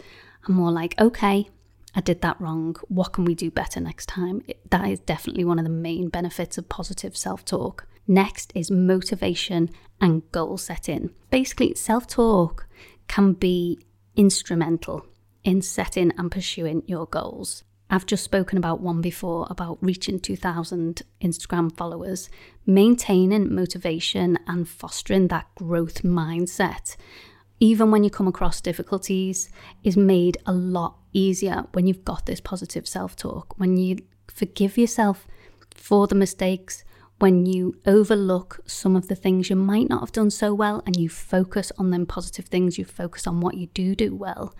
I'm 0.46 0.54
more 0.54 0.70
like, 0.70 0.98
okay, 1.00 1.48
I 1.94 2.00
did 2.00 2.20
that 2.20 2.40
wrong. 2.40 2.76
What 2.88 3.12
can 3.12 3.24
we 3.24 3.34
do 3.34 3.50
better 3.50 3.80
next 3.80 4.06
time? 4.06 4.42
That 4.70 4.88
is 4.88 5.00
definitely 5.00 5.44
one 5.44 5.58
of 5.58 5.64
the 5.64 5.70
main 5.70 6.08
benefits 6.08 6.56
of 6.58 6.68
positive 6.68 7.16
self 7.16 7.44
talk. 7.44 7.86
Next 8.08 8.52
is 8.54 8.70
motivation 8.70 9.70
and 10.00 10.30
goal 10.32 10.58
setting. 10.58 11.10
Basically, 11.30 11.74
self 11.74 12.06
talk 12.06 12.66
can 13.08 13.32
be 13.32 13.78
instrumental 14.14 15.06
in 15.44 15.62
setting 15.62 16.12
and 16.18 16.30
pursuing 16.30 16.82
your 16.86 17.06
goals. 17.06 17.64
I've 17.88 18.06
just 18.06 18.24
spoken 18.24 18.58
about 18.58 18.80
one 18.80 19.00
before 19.00 19.46
about 19.48 19.78
reaching 19.80 20.18
2,000 20.18 21.02
Instagram 21.22 21.76
followers, 21.76 22.28
maintaining 22.66 23.54
motivation 23.54 24.38
and 24.48 24.68
fostering 24.68 25.28
that 25.28 25.46
growth 25.54 26.02
mindset, 26.02 26.96
even 27.60 27.90
when 27.90 28.04
you 28.04 28.10
come 28.10 28.26
across 28.26 28.60
difficulties, 28.60 29.48
is 29.82 29.96
made 29.96 30.36
a 30.46 30.52
lot 30.52 30.96
easier 31.12 31.64
when 31.72 31.86
you've 31.86 32.04
got 32.04 32.26
this 32.26 32.40
positive 32.40 32.86
self 32.86 33.16
talk, 33.16 33.58
when 33.58 33.76
you 33.76 33.98
forgive 34.28 34.76
yourself 34.76 35.26
for 35.74 36.06
the 36.06 36.14
mistakes, 36.14 36.84
when 37.18 37.46
you 37.46 37.76
overlook 37.86 38.60
some 38.66 38.94
of 38.94 39.08
the 39.08 39.14
things 39.14 39.48
you 39.48 39.56
might 39.56 39.88
not 39.88 40.00
have 40.00 40.12
done 40.12 40.30
so 40.30 40.52
well 40.52 40.82
and 40.84 40.96
you 40.96 41.08
focus 41.08 41.72
on 41.78 41.90
them 41.90 42.04
positive 42.04 42.46
things, 42.46 42.78
you 42.78 42.84
focus 42.84 43.26
on 43.26 43.40
what 43.40 43.56
you 43.56 43.68
do 43.68 43.94
do 43.94 44.14
well, 44.14 44.54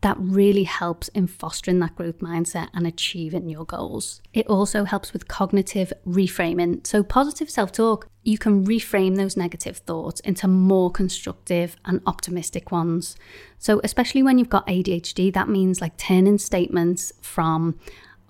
that 0.00 0.16
really 0.20 0.62
helps 0.62 1.08
in 1.08 1.26
fostering 1.26 1.80
that 1.80 1.96
growth 1.96 2.20
mindset 2.20 2.68
and 2.72 2.86
achieving 2.86 3.48
your 3.48 3.64
goals. 3.64 4.22
It 4.32 4.46
also 4.46 4.84
helps 4.84 5.12
with 5.12 5.26
cognitive 5.26 5.92
reframing. 6.06 6.86
So, 6.86 7.02
positive 7.02 7.50
self 7.50 7.72
talk, 7.72 8.08
you 8.22 8.38
can 8.38 8.64
reframe 8.64 9.16
those 9.16 9.36
negative 9.36 9.78
thoughts 9.78 10.20
into 10.20 10.46
more 10.46 10.92
constructive 10.92 11.76
and 11.84 12.00
optimistic 12.06 12.70
ones. 12.70 13.16
So, 13.58 13.80
especially 13.82 14.22
when 14.22 14.38
you've 14.38 14.48
got 14.48 14.68
ADHD, 14.68 15.32
that 15.32 15.48
means 15.48 15.80
like 15.80 15.96
turning 15.96 16.38
statements 16.38 17.12
from, 17.20 17.76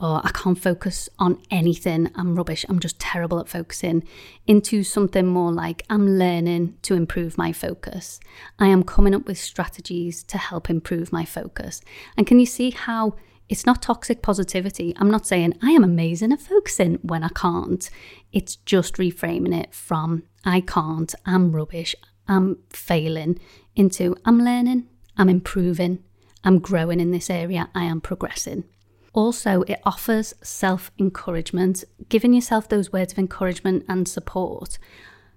or 0.00 0.20
I 0.24 0.30
can't 0.32 0.58
focus 0.58 1.08
on 1.18 1.42
anything, 1.50 2.10
I'm 2.14 2.36
rubbish, 2.36 2.64
I'm 2.68 2.78
just 2.78 3.00
terrible 3.00 3.40
at 3.40 3.48
focusing, 3.48 4.06
into 4.46 4.84
something 4.84 5.26
more 5.26 5.52
like 5.52 5.84
I'm 5.90 6.18
learning 6.18 6.78
to 6.82 6.94
improve 6.94 7.36
my 7.36 7.52
focus. 7.52 8.20
I 8.58 8.68
am 8.68 8.84
coming 8.84 9.14
up 9.14 9.26
with 9.26 9.38
strategies 9.38 10.22
to 10.24 10.38
help 10.38 10.70
improve 10.70 11.12
my 11.12 11.24
focus. 11.24 11.80
And 12.16 12.26
can 12.26 12.38
you 12.38 12.46
see 12.46 12.70
how 12.70 13.16
it's 13.48 13.66
not 13.66 13.82
toxic 13.82 14.22
positivity? 14.22 14.94
I'm 14.98 15.10
not 15.10 15.26
saying 15.26 15.54
I 15.62 15.70
am 15.70 15.82
amazing 15.82 16.32
at 16.32 16.42
focusing 16.42 16.98
when 17.02 17.24
I 17.24 17.30
can't. 17.30 17.88
It's 18.32 18.56
just 18.56 18.96
reframing 18.96 19.58
it 19.58 19.74
from 19.74 20.22
I 20.44 20.60
can't, 20.60 21.12
I'm 21.26 21.50
rubbish, 21.50 21.96
I'm 22.28 22.58
failing, 22.70 23.40
into 23.74 24.14
I'm 24.24 24.38
learning, 24.38 24.86
I'm 25.16 25.28
improving, 25.28 26.04
I'm 26.44 26.60
growing 26.60 27.00
in 27.00 27.10
this 27.10 27.30
area, 27.30 27.68
I 27.74 27.84
am 27.84 28.00
progressing. 28.00 28.64
Also, 29.12 29.62
it 29.62 29.80
offers 29.84 30.34
self 30.42 30.90
encouragement. 30.98 31.84
Giving 32.08 32.34
yourself 32.34 32.68
those 32.68 32.92
words 32.92 33.12
of 33.12 33.18
encouragement 33.18 33.84
and 33.88 34.06
support 34.06 34.78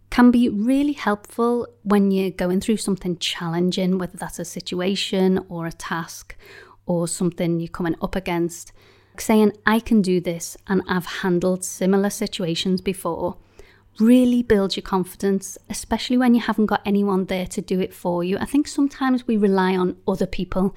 can 0.10 0.30
be 0.30 0.50
really 0.50 0.94
helpful 0.94 1.68
when 1.84 2.12
you're 2.12 2.32
going 2.32 2.60
through 2.60 2.78
something 2.78 3.18
challenging, 3.18 3.98
whether 3.98 4.18
that's 4.18 4.40
a 4.40 4.46
situation 4.46 5.46
or 5.48 5.66
a 5.66 5.72
task 5.72 6.36
or 6.86 7.08
something 7.08 7.60
you're 7.60 7.70
coming 7.70 7.96
up 8.02 8.16
against. 8.16 8.74
Saying, 9.18 9.54
I 9.66 9.80
can 9.80 10.02
do 10.02 10.20
this 10.20 10.58
and 10.68 10.82
I've 10.88 11.06
handled 11.06 11.64
similar 11.64 12.10
situations 12.10 12.82
before 12.82 13.38
really 14.00 14.42
builds 14.42 14.76
your 14.76 14.84
confidence, 14.84 15.58
especially 15.70 16.18
when 16.18 16.34
you 16.34 16.42
haven't 16.42 16.68
got 16.68 16.82
anyone 16.86 17.26
there 17.26 17.48
to 17.48 17.62
do 17.62 17.80
it 17.80 17.94
for 17.94 18.24
you. 18.24 18.38
I 18.38 18.46
think 18.46 18.68
sometimes 18.68 19.28
we 19.28 19.38
rely 19.38 19.76
on 19.76 19.98
other 20.08 20.26
people 20.26 20.76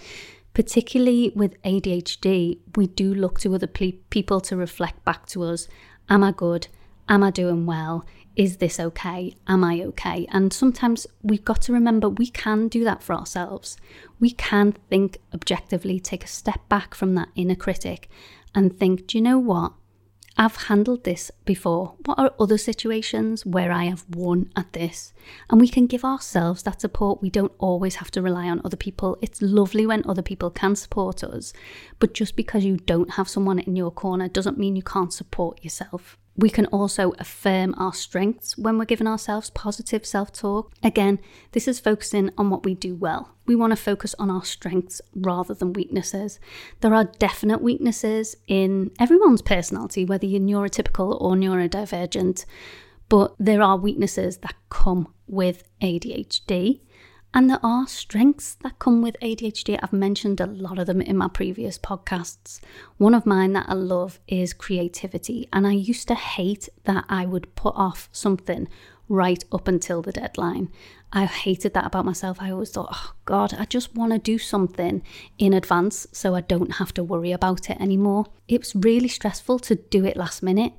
particularly 0.54 1.32
with 1.34 1.60
ADHD, 1.62 2.58
we 2.76 2.86
do 2.86 3.12
look 3.12 3.40
to 3.40 3.54
other 3.54 3.66
pe- 3.66 3.98
people 4.10 4.40
to 4.42 4.56
reflect 4.56 5.04
back 5.04 5.26
to 5.26 5.42
us 5.42 5.68
Am 6.08 6.22
I 6.22 6.32
good? 6.32 6.68
Am 7.08 7.22
I 7.22 7.30
doing 7.30 7.66
well? 7.66 8.04
Is 8.36 8.58
this 8.58 8.78
okay? 8.80 9.34
Am 9.46 9.64
I 9.64 9.80
okay? 9.80 10.26
And 10.30 10.52
sometimes 10.52 11.06
we've 11.22 11.44
got 11.44 11.62
to 11.62 11.72
remember 11.72 12.08
we 12.08 12.26
can 12.26 12.68
do 12.68 12.84
that 12.84 13.02
for 13.02 13.14
ourselves. 13.14 13.76
We 14.20 14.30
can 14.30 14.72
think 14.90 15.18
objectively, 15.32 16.00
take 16.00 16.24
a 16.24 16.28
step 16.28 16.60
back 16.68 16.94
from 16.94 17.14
that 17.14 17.28
inner 17.36 17.54
critic 17.54 18.08
and 18.54 18.76
think, 18.76 19.06
do 19.06 19.18
you 19.18 19.22
know 19.22 19.38
what? 19.38 19.72
I've 20.36 20.56
handled 20.56 21.04
this 21.04 21.30
before. 21.44 21.94
What 22.06 22.18
are 22.18 22.34
other 22.40 22.58
situations 22.58 23.46
where 23.46 23.70
I 23.70 23.84
have 23.84 24.04
won 24.08 24.50
at 24.56 24.72
this? 24.72 25.12
And 25.48 25.60
we 25.60 25.68
can 25.68 25.86
give 25.86 26.04
ourselves 26.04 26.64
that 26.64 26.80
support. 26.80 27.22
We 27.22 27.30
don't 27.30 27.52
always 27.58 27.96
have 27.96 28.10
to 28.12 28.22
rely 28.22 28.48
on 28.48 28.60
other 28.64 28.76
people. 28.76 29.16
It's 29.22 29.40
lovely 29.40 29.86
when 29.86 30.02
other 30.08 30.22
people 30.22 30.50
can 30.50 30.74
support 30.74 31.22
us, 31.22 31.52
but 32.00 32.14
just 32.14 32.34
because 32.34 32.64
you 32.64 32.78
don't 32.78 33.12
have 33.12 33.28
someone 33.28 33.60
in 33.60 33.76
your 33.76 33.92
corner 33.92 34.26
doesn't 34.26 34.58
mean 34.58 34.74
you 34.74 34.82
can't 34.82 35.12
support 35.12 35.62
yourself. 35.62 36.18
We 36.36 36.50
can 36.50 36.66
also 36.66 37.12
affirm 37.18 37.74
our 37.78 37.92
strengths 37.92 38.58
when 38.58 38.76
we're 38.76 38.86
giving 38.86 39.06
ourselves 39.06 39.50
positive 39.50 40.04
self 40.04 40.32
talk. 40.32 40.72
Again, 40.82 41.20
this 41.52 41.68
is 41.68 41.78
focusing 41.78 42.30
on 42.36 42.50
what 42.50 42.64
we 42.64 42.74
do 42.74 42.94
well. 42.96 43.30
We 43.46 43.54
want 43.54 43.70
to 43.72 43.76
focus 43.76 44.14
on 44.18 44.30
our 44.30 44.44
strengths 44.44 45.00
rather 45.14 45.54
than 45.54 45.74
weaknesses. 45.74 46.40
There 46.80 46.94
are 46.94 47.04
definite 47.04 47.62
weaknesses 47.62 48.36
in 48.48 48.90
everyone's 48.98 49.42
personality, 49.42 50.04
whether 50.04 50.26
you're 50.26 50.40
neurotypical 50.40 51.20
or 51.20 51.34
neurodivergent, 51.34 52.46
but 53.08 53.34
there 53.38 53.62
are 53.62 53.76
weaknesses 53.76 54.38
that 54.38 54.54
come 54.70 55.12
with 55.28 55.62
ADHD. 55.80 56.80
And 57.36 57.50
there 57.50 57.58
are 57.64 57.88
strengths 57.88 58.54
that 58.62 58.78
come 58.78 59.02
with 59.02 59.16
ADHD. 59.20 59.76
I've 59.82 59.92
mentioned 59.92 60.40
a 60.40 60.46
lot 60.46 60.78
of 60.78 60.86
them 60.86 61.00
in 61.00 61.16
my 61.16 61.26
previous 61.26 61.76
podcasts. 61.76 62.60
One 62.96 63.12
of 63.12 63.26
mine 63.26 63.54
that 63.54 63.68
I 63.68 63.74
love 63.74 64.20
is 64.28 64.52
creativity. 64.52 65.48
And 65.52 65.66
I 65.66 65.72
used 65.72 66.06
to 66.08 66.14
hate 66.14 66.68
that 66.84 67.04
I 67.08 67.26
would 67.26 67.56
put 67.56 67.74
off 67.74 68.08
something 68.12 68.68
right 69.08 69.42
up 69.50 69.66
until 69.66 70.00
the 70.00 70.12
deadline. 70.12 70.70
I 71.12 71.24
hated 71.26 71.74
that 71.74 71.86
about 71.86 72.04
myself. 72.04 72.38
I 72.40 72.52
always 72.52 72.70
thought, 72.70 72.90
oh 72.92 73.14
God, 73.24 73.52
I 73.58 73.64
just 73.64 73.96
want 73.96 74.12
to 74.12 74.18
do 74.18 74.38
something 74.38 75.02
in 75.36 75.52
advance 75.52 76.06
so 76.12 76.36
I 76.36 76.40
don't 76.40 76.76
have 76.76 76.94
to 76.94 77.02
worry 77.02 77.32
about 77.32 77.68
it 77.68 77.80
anymore. 77.80 78.26
It 78.46 78.60
was 78.60 78.76
really 78.76 79.08
stressful 79.08 79.58
to 79.60 79.74
do 79.74 80.04
it 80.04 80.16
last 80.16 80.40
minute. 80.40 80.72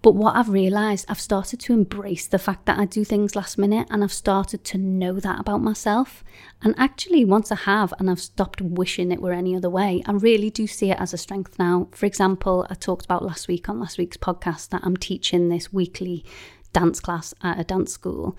But 0.00 0.14
what 0.14 0.36
I've 0.36 0.48
realised, 0.48 1.06
I've 1.08 1.20
started 1.20 1.58
to 1.60 1.72
embrace 1.72 2.28
the 2.28 2.38
fact 2.38 2.66
that 2.66 2.78
I 2.78 2.84
do 2.84 3.04
things 3.04 3.34
last 3.34 3.58
minute 3.58 3.88
and 3.90 4.04
I've 4.04 4.12
started 4.12 4.62
to 4.64 4.78
know 4.78 5.14
that 5.14 5.40
about 5.40 5.60
myself. 5.60 6.22
And 6.62 6.74
actually, 6.78 7.24
once 7.24 7.50
I 7.50 7.56
have 7.56 7.92
and 7.98 8.08
I've 8.08 8.20
stopped 8.20 8.60
wishing 8.60 9.10
it 9.10 9.20
were 9.20 9.32
any 9.32 9.56
other 9.56 9.68
way, 9.68 10.02
I 10.06 10.12
really 10.12 10.50
do 10.50 10.68
see 10.68 10.92
it 10.92 11.00
as 11.00 11.12
a 11.12 11.18
strength 11.18 11.58
now. 11.58 11.88
For 11.90 12.06
example, 12.06 12.64
I 12.70 12.74
talked 12.74 13.06
about 13.06 13.24
last 13.24 13.48
week 13.48 13.68
on 13.68 13.80
last 13.80 13.98
week's 13.98 14.16
podcast 14.16 14.68
that 14.68 14.82
I'm 14.84 14.96
teaching 14.96 15.48
this 15.48 15.72
weekly 15.72 16.24
dance 16.72 17.00
class 17.00 17.34
at 17.42 17.58
a 17.58 17.64
dance 17.64 17.92
school. 17.92 18.36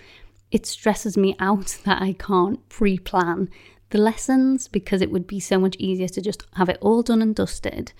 It 0.52 0.66
stresses 0.66 1.18
me 1.18 1.36
out 1.40 1.78
that 1.86 2.02
I 2.02 2.14
can't 2.14 2.68
pre 2.70 2.98
plan 2.98 3.50
the 3.90 3.98
lessons 3.98 4.68
because 4.68 5.02
it 5.02 5.12
would 5.12 5.28
be 5.28 5.40
so 5.40 5.60
much 5.60 5.76
easier 5.78 6.08
to 6.08 6.22
just 6.22 6.44
have 6.56 6.70
it 6.70 6.78
all 6.80 7.02
done 7.02 7.22
and 7.22 7.36
dusted. 7.36 7.92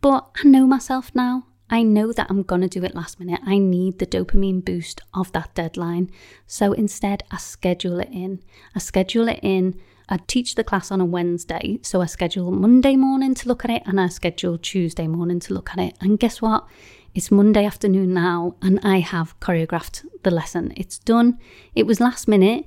But 0.00 0.28
I 0.36 0.46
know 0.46 0.66
myself 0.66 1.10
now. 1.14 1.46
I 1.72 1.82
know 1.82 2.12
that 2.12 2.26
I'm 2.28 2.42
going 2.42 2.60
to 2.60 2.68
do 2.68 2.84
it 2.84 2.94
last 2.94 3.18
minute. 3.18 3.40
I 3.46 3.56
need 3.56 3.98
the 3.98 4.06
dopamine 4.06 4.62
boost 4.62 5.00
of 5.14 5.32
that 5.32 5.54
deadline. 5.54 6.10
So 6.46 6.74
instead, 6.74 7.22
I 7.30 7.38
schedule 7.38 7.98
it 7.98 8.10
in. 8.12 8.42
I 8.74 8.78
schedule 8.78 9.26
it 9.26 9.40
in. 9.42 9.80
I 10.06 10.18
teach 10.26 10.54
the 10.54 10.64
class 10.64 10.90
on 10.90 11.00
a 11.00 11.06
Wednesday. 11.06 11.78
So 11.80 12.02
I 12.02 12.06
schedule 12.06 12.50
Monday 12.52 12.94
morning 12.94 13.32
to 13.36 13.48
look 13.48 13.64
at 13.64 13.70
it 13.70 13.84
and 13.86 13.98
I 13.98 14.08
schedule 14.08 14.58
Tuesday 14.58 15.06
morning 15.06 15.40
to 15.40 15.54
look 15.54 15.70
at 15.70 15.78
it. 15.78 15.96
And 16.02 16.18
guess 16.18 16.42
what? 16.42 16.66
It's 17.14 17.30
Monday 17.30 17.64
afternoon 17.64 18.12
now 18.12 18.56
and 18.60 18.78
I 18.82 18.98
have 18.98 19.40
choreographed 19.40 20.04
the 20.24 20.30
lesson. 20.30 20.74
It's 20.76 20.98
done. 20.98 21.38
It 21.74 21.86
was 21.86 22.00
last 22.00 22.28
minute, 22.28 22.66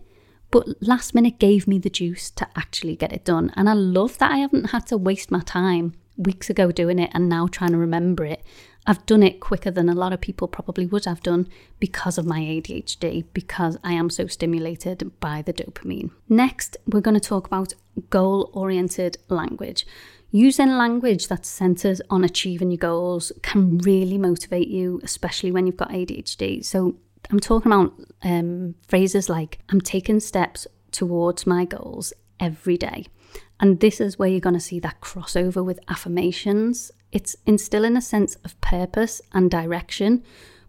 but 0.49 0.65
last 0.81 1.13
minute 1.13 1.37
gave 1.37 1.67
me 1.67 1.77
the 1.77 1.91
juice 1.91 2.31
to 2.31 2.47
actually 2.55 2.95
get 2.95 3.13
it 3.13 3.23
done. 3.23 3.51
And 3.55 3.69
I 3.69 3.73
love 3.73 4.17
that 4.17 4.31
I 4.31 4.37
haven't 4.37 4.71
had 4.71 4.87
to 4.87 4.97
waste 4.97 5.29
my 5.29 5.41
time 5.41 5.93
weeks 6.17 6.49
ago 6.49 6.71
doing 6.71 6.99
it 6.99 7.11
and 7.13 7.29
now 7.29 7.47
trying 7.47 7.71
to 7.71 7.77
remember 7.77 8.25
it. 8.25 8.43
I've 8.87 9.05
done 9.05 9.23
it 9.23 9.39
quicker 9.39 9.71
than 9.71 9.89
a 9.89 9.95
lot 9.95 10.13
of 10.13 10.21
people 10.21 10.47
probably 10.47 10.85
would 10.85 11.05
have 11.05 11.23
done 11.23 11.47
because 11.79 12.17
of 12.17 12.25
my 12.25 12.39
ADHD, 12.39 13.25
because 13.33 13.77
I 13.83 13.93
am 13.93 14.09
so 14.09 14.27
stimulated 14.27 15.19
by 15.19 15.41
the 15.41 15.53
dopamine. 15.53 16.11
Next, 16.29 16.77
we're 16.85 17.01
going 17.01 17.19
to 17.19 17.29
talk 17.29 17.47
about 17.47 17.73
goal 18.09 18.51
oriented 18.53 19.17
language. 19.27 19.87
Using 20.31 20.77
language 20.77 21.29
that 21.29 21.45
centers 21.45 22.01
on 22.09 22.23
achieving 22.23 22.69
your 22.69 22.77
goals 22.77 23.31
can 23.41 23.79
really 23.79 24.17
motivate 24.17 24.67
you, 24.67 24.99
especially 25.03 25.51
when 25.51 25.65
you've 25.65 25.77
got 25.77 25.89
ADHD. 25.89 26.63
So, 26.63 26.95
I'm 27.31 27.39
talking 27.39 27.71
about 27.71 27.93
um, 28.21 28.75
phrases 28.87 29.29
like, 29.29 29.59
I'm 29.69 29.81
taking 29.81 30.19
steps 30.19 30.67
towards 30.91 31.47
my 31.47 31.65
goals 31.65 32.13
every 32.39 32.77
day. 32.77 33.07
And 33.59 33.79
this 33.79 34.01
is 34.01 34.19
where 34.19 34.29
you're 34.29 34.39
going 34.39 34.55
to 34.55 34.59
see 34.59 34.79
that 34.81 35.01
crossover 35.01 35.63
with 35.63 35.79
affirmations. 35.87 36.91
It's 37.15 37.37
instilling 37.45 37.95
a 37.95 38.01
sense 38.01 38.35
of 38.43 38.59
purpose 38.59 39.21
and 39.31 39.49
direction, 39.49 40.21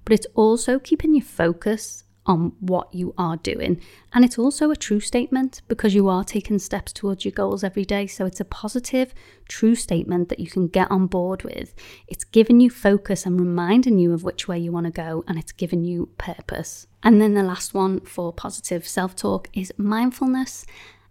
but 0.04 0.12
it's 0.12 0.28
also 0.36 0.78
keeping 0.78 1.12
you 1.12 1.20
focus 1.20 2.04
on 2.24 2.52
what 2.60 2.94
you 2.94 3.14
are 3.18 3.36
doing. 3.36 3.80
And 4.12 4.24
it's 4.24 4.38
also 4.38 4.70
a 4.70 4.76
true 4.76 5.00
statement 5.00 5.62
because 5.66 5.92
you 5.92 6.08
are 6.08 6.22
taking 6.22 6.60
steps 6.60 6.92
towards 6.92 7.24
your 7.24 7.32
goals 7.32 7.64
every 7.64 7.84
day. 7.84 8.06
So 8.06 8.26
it's 8.26 8.38
a 8.38 8.44
positive, 8.44 9.12
true 9.48 9.74
statement 9.74 10.28
that 10.28 10.38
you 10.38 10.46
can 10.46 10.68
get 10.68 10.88
on 10.88 11.08
board 11.08 11.42
with. 11.42 11.74
It's 12.06 12.22
giving 12.22 12.60
you 12.60 12.70
focus 12.70 13.26
and 13.26 13.40
reminding 13.40 13.98
you 13.98 14.12
of 14.12 14.22
which 14.22 14.46
way 14.46 14.60
you 14.60 14.70
want 14.70 14.86
to 14.86 14.92
go, 14.92 15.24
and 15.26 15.40
it's 15.40 15.50
giving 15.50 15.82
you 15.82 16.10
purpose. 16.16 16.86
And 17.02 17.20
then 17.20 17.34
the 17.34 17.42
last 17.42 17.74
one 17.74 18.02
for 18.02 18.32
positive 18.32 18.86
self 18.86 19.16
talk 19.16 19.48
is 19.52 19.72
mindfulness 19.76 20.64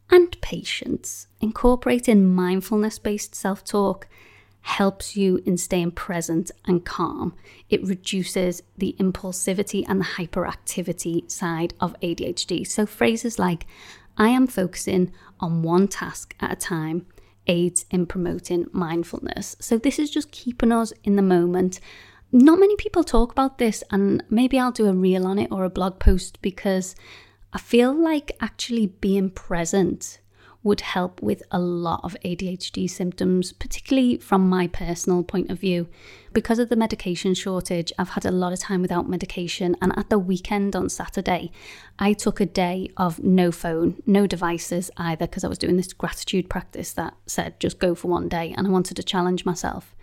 and 0.10 0.40
patience. 0.40 1.28
Incorporating 1.42 2.34
mindfulness 2.34 3.00
based 3.00 3.36
self 3.36 3.66
talk 3.66 4.08
helps 4.66 5.16
you 5.16 5.40
in 5.46 5.56
staying 5.56 5.92
present 5.92 6.50
and 6.66 6.84
calm. 6.84 7.36
It 7.70 7.86
reduces 7.86 8.64
the 8.76 8.96
impulsivity 9.00 9.86
and 9.88 10.02
the 10.02 10.06
hyperactivity 10.06 11.30
side 11.30 11.76
of 11.80 11.96
ADHD. 12.02 12.66
So, 12.66 12.88
phrases 12.88 13.38
like, 13.38 13.68
I 14.18 14.30
am 14.30 14.48
focusing 14.48 15.12
on 15.40 15.62
one 15.62 15.88
task 15.88 16.36
at 16.40 16.52
a 16.52 16.56
time 16.56 17.06
aids 17.46 17.86
in 17.92 18.08
promoting 18.08 18.66
mindfulness. 18.72 19.56
So, 19.60 19.78
this 19.78 20.00
is 20.00 20.10
just 20.10 20.32
keeping 20.32 20.72
us 20.72 20.92
in 21.04 21.16
the 21.16 21.22
moment. 21.22 21.80
Not 22.32 22.60
many 22.60 22.76
people 22.76 23.04
talk 23.04 23.32
about 23.32 23.60
this, 23.60 23.84
and 23.92 24.24
maybe 24.32 24.58
I'll 24.58 24.72
do 24.72 24.88
a 24.88 24.94
reel 24.94 25.28
on 25.28 25.38
it 25.38 25.52
or 25.52 25.64
a 25.64 25.70
blog 25.70 26.00
post 26.00 26.42
because 26.42 26.96
I 27.54 27.60
feel 27.60 27.94
like 27.94 28.32
actually 28.42 28.88
being 28.88 29.30
present 29.30 30.20
would 30.66 30.82
help 30.82 31.22
with 31.22 31.44
a 31.52 31.60
lot 31.60 32.02
of 32.04 32.18
ADHD 32.26 32.90
symptoms, 32.90 33.54
particularly 33.54 34.18
from 34.18 34.50
my 34.50 34.66
personal 34.66 35.24
point 35.24 35.52
of 35.52 35.60
view. 35.60 35.88
Because 36.34 36.58
of 36.58 36.70
the 36.70 36.76
medication 36.76 37.36
shortage, 37.36 37.94
I've 38.00 38.10
had 38.10 38.26
a 38.26 38.32
lot 38.32 38.52
of 38.52 38.60
time 38.60 38.82
without 38.82 39.08
medication, 39.08 39.76
and 39.80 39.98
at 39.98 40.10
the 40.10 40.18
weekend 40.18 40.76
on 40.76 40.90
Saturday, 40.90 41.52
I 42.00 42.14
took 42.14 42.42
a 42.42 42.48
day 42.48 42.90
of 42.98 43.24
no 43.24 43.52
phone, 43.52 44.02
no 44.08 44.26
devices 44.26 44.90
either, 44.98 45.28
because 45.28 45.44
I 45.44 45.50
was 45.50 45.60
doing 45.60 45.78
this 45.78 45.94
gratitude 45.94 46.50
practice 46.50 46.92
that 46.94 47.14
said 47.28 47.60
just 47.60 47.78
go 47.78 47.94
for 47.94 48.08
one 48.08 48.28
day, 48.28 48.52
and 48.58 48.66
I 48.66 48.72
wanted 48.72 48.98
to 48.98 49.04
challenge 49.04 49.46
myself. 49.46 49.96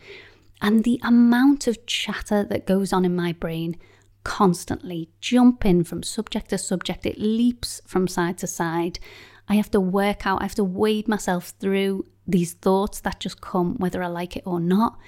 And 0.60 0.84
the 0.84 1.00
amount 1.02 1.66
of 1.66 1.84
chatter 1.86 2.44
that 2.44 2.68
goes 2.68 2.92
on 2.92 3.04
in 3.04 3.16
my 3.16 3.32
brain 3.32 3.76
constantly 4.24 5.08
jumping 5.20 5.82
from 5.82 6.04
subject 6.04 6.50
to 6.50 6.58
subject. 6.58 7.04
It 7.04 7.18
leaps 7.18 7.80
from 7.84 8.06
side 8.06 8.38
to 8.38 8.46
side. 8.46 9.00
I 9.48 9.54
have 9.54 9.70
to 9.72 9.80
work 9.80 10.26
out, 10.26 10.40
I 10.40 10.44
have 10.44 10.54
to 10.56 10.64
wade 10.64 11.08
myself 11.08 11.52
through 11.60 12.06
these 12.26 12.52
thoughts 12.54 13.00
that 13.00 13.20
just 13.20 13.40
come 13.40 13.76
whether 13.76 14.02
I 14.02 14.06
like 14.06 14.36
it 14.36 14.44
or 14.46 14.60
not. 14.60 14.98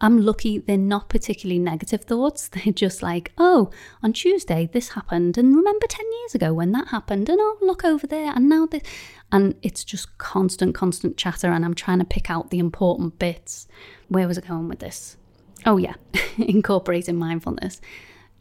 I'm 0.00 0.20
lucky 0.20 0.58
they're 0.58 0.76
not 0.76 1.08
particularly 1.08 1.60
negative 1.60 2.02
thoughts. 2.02 2.48
They're 2.52 2.72
just 2.72 3.04
like, 3.04 3.30
oh, 3.38 3.70
on 4.02 4.12
Tuesday 4.12 4.68
this 4.72 4.90
happened, 4.90 5.38
and 5.38 5.54
remember 5.54 5.86
10 5.86 6.04
years 6.20 6.34
ago 6.34 6.52
when 6.52 6.72
that 6.72 6.88
happened, 6.88 7.28
and 7.28 7.38
oh, 7.40 7.58
look 7.60 7.84
over 7.84 8.08
there, 8.08 8.32
and 8.34 8.48
now 8.48 8.66
this. 8.66 8.82
And 9.30 9.54
it's 9.62 9.84
just 9.84 10.18
constant, 10.18 10.74
constant 10.74 11.16
chatter, 11.16 11.52
and 11.52 11.64
I'm 11.64 11.74
trying 11.74 12.00
to 12.00 12.04
pick 12.04 12.30
out 12.30 12.50
the 12.50 12.58
important 12.58 13.20
bits. 13.20 13.68
Where 14.08 14.26
was 14.26 14.38
I 14.38 14.40
going 14.40 14.68
with 14.68 14.80
this? 14.80 15.16
Oh, 15.64 15.76
yeah, 15.76 15.94
incorporating 16.36 17.16
mindfulness 17.16 17.80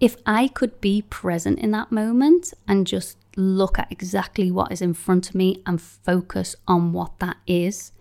if 0.02 0.18
I 0.26 0.48
could 0.48 0.82
be 0.82 1.04
present 1.04 1.60
in 1.60 1.70
that 1.72 1.92
moment 1.92 2.56
and 2.68 2.88
just 2.88 3.18
look 3.36 3.80
at 3.80 3.92
exactly 3.92 4.52
what 4.52 4.72
is 4.72 4.82
in 4.82 4.94
front 4.94 5.30
of 5.30 5.36
me 5.36 5.62
and 5.66 5.82
focus 5.82 6.56
on 6.68 6.94
what 6.94 7.20
that 7.20 7.38
is, 7.48 7.92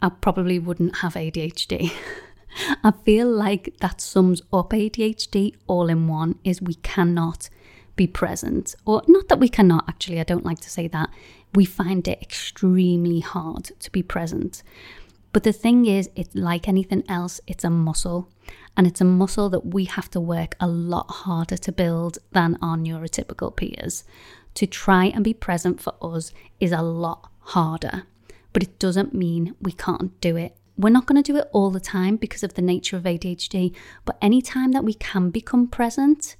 I 0.00 0.08
probably 0.08 0.58
wouldn't 0.58 0.98
have 0.98 1.14
ADHD. 1.14 1.92
I 2.84 2.90
feel 2.90 3.28
like 3.28 3.74
that 3.80 4.00
sums 4.00 4.42
up 4.52 4.70
ADHD 4.70 5.54
all 5.66 5.88
in 5.88 6.08
one 6.08 6.38
is 6.44 6.62
we 6.62 6.74
cannot 6.74 7.48
be 7.94 8.06
present 8.06 8.76
or 8.86 9.02
not 9.08 9.28
that 9.28 9.40
we 9.40 9.48
cannot 9.48 9.84
actually 9.88 10.20
I 10.20 10.24
don't 10.24 10.44
like 10.44 10.60
to 10.60 10.70
say 10.70 10.86
that 10.88 11.10
we 11.54 11.64
find 11.64 12.06
it 12.06 12.22
extremely 12.22 13.18
hard 13.18 13.64
to 13.80 13.90
be 13.90 14.04
present 14.04 14.62
but 15.32 15.42
the 15.42 15.52
thing 15.52 15.84
is 15.86 16.08
it's 16.14 16.32
like 16.32 16.68
anything 16.68 17.02
else 17.08 17.40
it's 17.48 17.64
a 17.64 17.70
muscle 17.70 18.30
and 18.78 18.86
it's 18.86 19.00
a 19.00 19.04
muscle 19.04 19.50
that 19.50 19.66
we 19.66 19.86
have 19.86 20.08
to 20.10 20.20
work 20.20 20.54
a 20.60 20.68
lot 20.68 21.10
harder 21.10 21.56
to 21.56 21.72
build 21.72 22.18
than 22.30 22.56
our 22.62 22.76
neurotypical 22.76 23.54
peers. 23.54 24.04
To 24.58 24.66
try 24.66 25.04
and 25.04 25.22
be 25.22 25.34
present 25.34 25.80
for 25.80 25.94
us 26.02 26.32
is 26.58 26.72
a 26.72 26.82
lot 26.82 27.30
harder, 27.38 28.02
but 28.52 28.64
it 28.64 28.80
doesn't 28.80 29.14
mean 29.14 29.54
we 29.62 29.70
can't 29.70 30.20
do 30.20 30.34
it. 30.34 30.56
We're 30.76 30.88
not 30.90 31.06
going 31.06 31.22
to 31.22 31.32
do 31.32 31.38
it 31.38 31.48
all 31.52 31.70
the 31.70 31.78
time 31.78 32.16
because 32.16 32.42
of 32.42 32.54
the 32.54 32.62
nature 32.62 32.96
of 32.96 33.04
ADHD, 33.04 33.72
but 34.04 34.18
any 34.20 34.42
time 34.42 34.72
that 34.72 34.82
we 34.82 34.94
can 34.94 35.30
become 35.30 35.68
present 35.68 36.34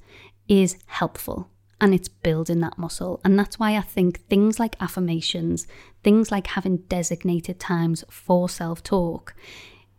is 0.48 0.78
helpful 0.86 1.48
and 1.80 1.94
it's 1.94 2.08
building 2.08 2.58
that 2.58 2.76
muscle. 2.76 3.20
And 3.24 3.38
that's 3.38 3.60
why 3.60 3.76
I 3.76 3.82
think 3.82 4.26
things 4.26 4.58
like 4.58 4.74
affirmations, 4.80 5.68
things 6.02 6.32
like 6.32 6.48
having 6.48 6.78
designated 6.88 7.60
times 7.60 8.02
for 8.10 8.48
self 8.48 8.82
talk, 8.82 9.36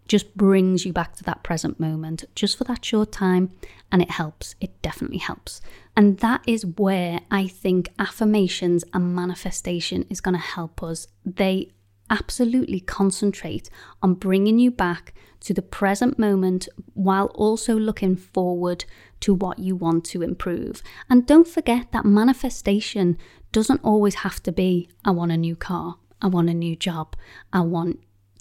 just 0.09 0.35
brings 0.35 0.85
you 0.85 0.91
back 0.91 1.15
to 1.15 1.23
that 1.23 1.43
present 1.43 1.79
moment 1.79 2.25
just 2.35 2.57
for 2.57 2.65
that 2.65 2.83
short 2.83 3.11
time 3.11 3.51
and 3.91 4.01
it 4.01 4.11
helps. 4.11 4.55
It 4.59 4.81
definitely 4.81 5.19
helps. 5.19 5.61
And 5.95 6.17
that 6.19 6.41
is 6.47 6.65
where 6.65 7.21
I 7.31 7.47
think 7.47 7.89
affirmations 7.99 8.83
and 8.93 9.15
manifestation 9.15 10.05
is 10.09 10.19
going 10.19 10.35
to 10.35 10.41
help 10.41 10.81
us. 10.83 11.07
They 11.25 11.71
absolutely 12.09 12.79
concentrate 12.79 13.69
on 14.01 14.15
bringing 14.15 14.57
you 14.57 14.71
back 14.71 15.13
to 15.41 15.53
the 15.53 15.61
present 15.61 16.17
moment 16.17 16.67
while 16.95 17.27
also 17.27 17.77
looking 17.77 18.15
forward 18.15 18.85
to 19.19 19.33
what 19.33 19.59
you 19.59 19.75
want 19.75 20.05
to 20.05 20.23
improve. 20.23 20.81
And 21.09 21.25
don't 21.25 21.47
forget 21.47 21.91
that 21.91 22.03
manifestation 22.03 23.17
doesn't 23.51 23.81
always 23.83 24.15
have 24.15 24.41
to 24.43 24.51
be 24.51 24.89
I 25.05 25.11
want 25.11 25.31
a 25.31 25.37
new 25.37 25.55
car, 25.55 25.97
I 26.19 26.27
want 26.27 26.49
a 26.49 26.53
new 26.53 26.75
job, 26.75 27.15
I 27.53 27.61
want 27.61 27.99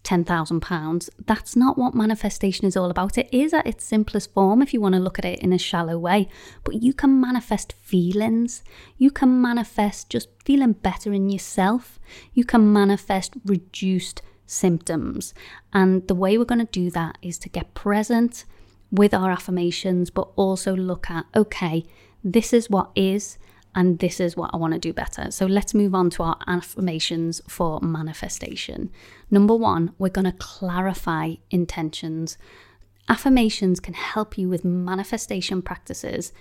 £10,000. 0.09 1.11
That's 1.27 1.55
not 1.55 1.77
what 1.77 1.95
manifestation 1.95 2.67
is 2.67 2.77
all 2.77 2.91
about. 2.91 3.19
It 3.19 3.29
is 3.31 3.53
at 3.53 3.67
its 3.67 3.85
simplest 3.85 4.33
form 4.33 4.63
if 4.63 4.73
you 4.73 4.81
want 4.81 4.95
to 4.95 5.01
look 5.01 5.19
at 5.19 5.25
it 5.25 5.41
in 5.41 5.53
a 5.53 5.59
shallow 5.59 5.99
way, 5.99 6.29
but 6.65 6.83
you 6.83 6.95
can 6.95 7.21
manifest 7.21 7.75
feelings. 7.75 8.63
You 8.97 9.11
can 9.11 9.43
manifest 9.43 10.09
just 10.09 10.29
feeling 10.45 10.73
better 10.73 11.13
in 11.13 11.29
yourself. 11.29 12.01
You 12.33 12.45
can 12.45 12.73
manifest 12.73 13.35
reduced 13.45 14.23
symptoms. 14.47 15.35
And 15.75 16.09
the 16.09 16.15
way 16.15 16.39
we're 16.39 16.45
going 16.45 16.67
to 16.67 16.73
do 16.73 16.91
that 16.93 17.19
is 17.21 17.37
to 17.39 17.51
get 17.51 17.75
present 17.75 18.45
with 18.91 19.13
our 19.13 19.31
affirmations, 19.31 20.09
but 20.09 20.29
also 20.37 20.75
look 20.75 21.11
at 21.11 21.27
okay, 21.37 21.85
this 22.25 22.53
is 22.55 22.71
what 22.71 22.91
is, 22.97 23.37
and 23.75 23.99
this 23.99 24.21
is 24.21 24.37
what 24.37 24.51
I 24.53 24.57
want 24.57 24.73
to 24.73 24.79
do 24.79 24.93
better. 24.93 25.31
So 25.31 25.47
let's 25.47 25.75
move 25.75 25.95
on 25.95 26.11
to 26.11 26.23
our 26.23 26.37
affirmations 26.47 27.41
for 27.49 27.81
manifestation. 27.81 28.91
Number 29.31 29.55
one, 29.55 29.93
we're 29.99 30.09
going 30.09 30.25
to 30.25 30.37
clarify 30.39 31.35
intentions. 31.51 32.39
Affirmations 33.09 33.81
can 33.81 33.95
help 33.95 34.37
you 34.37 34.49
with 34.49 34.65
manifestation 34.65 35.63
practices 35.63 36.33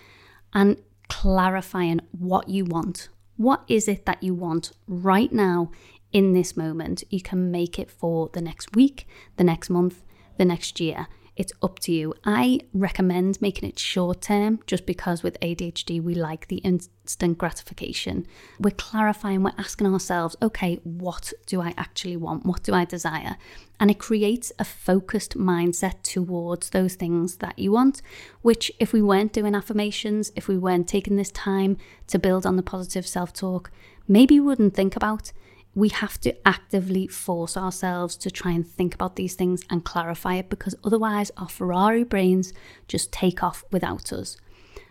and 0.53 0.77
clarifying 1.09 2.01
what 2.11 2.49
you 2.49 2.65
want. 2.65 3.09
What 3.35 3.63
is 3.67 3.87
it 3.87 4.05
that 4.05 4.23
you 4.23 4.33
want 4.33 4.71
right 4.87 5.31
now 5.31 5.71
in 6.11 6.33
this 6.33 6.57
moment? 6.57 7.03
You 7.09 7.21
can 7.21 7.51
make 7.51 7.77
it 7.77 7.91
for 7.91 8.29
the 8.33 8.41
next 8.41 8.75
week, 8.75 9.07
the 9.35 9.43
next 9.43 9.69
month, 9.69 10.03
the 10.37 10.45
next 10.45 10.79
year. 10.79 11.07
It's 11.38 11.54
up 11.62 11.78
to 11.80 11.91
you. 11.91 12.15
I 12.26 12.62
recommend 12.73 13.39
making 13.43 13.69
it 13.69 13.78
short 13.78 14.21
term 14.21 14.60
just 14.65 14.88
because 14.88 15.21
with 15.21 15.39
ADHD 15.39 16.02
we 16.02 16.15
like 16.15 16.47
the 16.47 16.58
instant 16.58 17.38
gratification. 17.38 18.26
We're 18.60 18.71
clarifying, 18.71 19.43
we're 19.43 19.52
asking 19.56 19.86
ourselves, 19.86 20.36
okay, 20.41 20.80
what 20.84 21.32
do 21.45 21.62
I 21.62 21.76
actually 21.78 22.17
want? 22.17 22.43
What 22.47 22.63
do 22.63 22.73
I 22.73 22.86
desire? 22.86 23.38
And 23.80 23.91
it 23.91 24.00
creates 24.00 24.52
a 24.58 24.65
focused 24.65 25.38
mindset 25.38 26.02
towards 26.02 26.71
those 26.71 26.95
things 26.95 27.36
that 27.36 27.60
you 27.60 27.71
want, 27.71 28.02
which, 28.41 28.71
if 28.80 28.91
we 28.91 29.04
weren't 29.04 29.32
doing 29.32 29.54
affirmations, 29.54 30.32
if 30.36 30.47
we 30.47 30.58
weren't 30.58 30.88
taking 30.88 31.17
this 31.17 31.32
time 31.32 31.78
to 32.08 32.17
build 32.17 32.47
on 32.47 32.56
the 32.56 32.63
positive 32.63 33.06
self 33.06 33.32
talk, 33.32 33.69
maybe 34.08 34.39
we 34.39 34.47
wouldn't 34.47 34.73
think 34.73 34.95
about 34.95 35.32
we 35.77 35.89
have 35.89 36.19
to 36.19 36.35
actively 36.47 37.05
force 37.05 37.55
ourselves 37.55 38.17
to 38.17 38.31
try 38.31 38.49
and 38.49 38.65
think 38.67 38.95
about 38.95 39.15
these 39.15 39.35
things 39.35 39.61
and 39.69 39.85
clarify 39.85 40.33
it 40.33 40.49
because 40.49 40.73
otherwise 40.83 41.29
our 41.37 41.47
Ferrari 41.47 42.03
brains 42.03 42.51
just 42.87 43.11
take 43.11 43.43
off 43.43 43.63
without 43.71 44.11
us. 44.11 44.37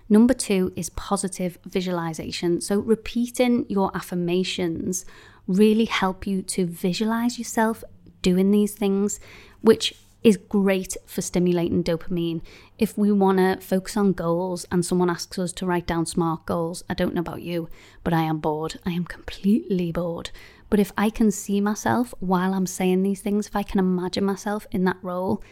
Number 0.09 0.33
two 0.33 0.73
is 0.77 0.91
positive 0.91 1.59
visualization. 1.67 2.61
So, 2.61 2.79
repeating 2.79 3.67
your 3.69 3.91
affirmations 3.97 5.05
really 5.49 5.87
help 5.87 6.25
you 6.25 6.41
to 6.43 6.67
visualize 6.67 7.37
yourself 7.37 7.83
doing 8.23 8.53
these 8.53 8.77
things, 8.77 9.19
which 9.63 9.93
is 10.23 10.37
great 10.37 10.97
for 11.07 11.21
stimulating 11.21 11.83
dopamine. 11.83 12.43
If 12.79 12.97
we 12.97 13.11
want 13.11 13.39
to 13.39 13.59
focus 13.65 13.97
on 13.97 14.13
goals 14.13 14.67
and 14.71 14.85
someone 14.85 15.11
asks 15.11 15.39
us 15.39 15.53
to 15.55 15.67
write 15.67 15.87
down 15.87 16.07
SMART 16.07 16.47
goals, 16.47 16.85
I 16.89 16.95
don't 16.95 17.15
know 17.15 17.21
about 17.21 17.43
you, 17.43 17.69
but 18.05 18.13
I 18.13 18.23
am 18.23 18.39
bored. 18.39 18.79
I 18.85 18.91
am 18.91 19.05
completely 19.05 19.91
bored. 19.91 20.31
But 20.69 20.81
if 20.81 20.93
I 20.97 21.11
can 21.11 21.31
see 21.31 21.61
myself 21.61 22.13
while 22.21 22.55
I'm 22.55 22.67
saying 22.67 23.03
these 23.03 23.21
things, 23.21 23.47
if 23.47 23.57
I 23.57 23.63
can 23.63 23.79
imagine 23.79 24.25
myself 24.25 24.67
in 24.71 24.85
that 24.85 24.99
role, 25.03 25.43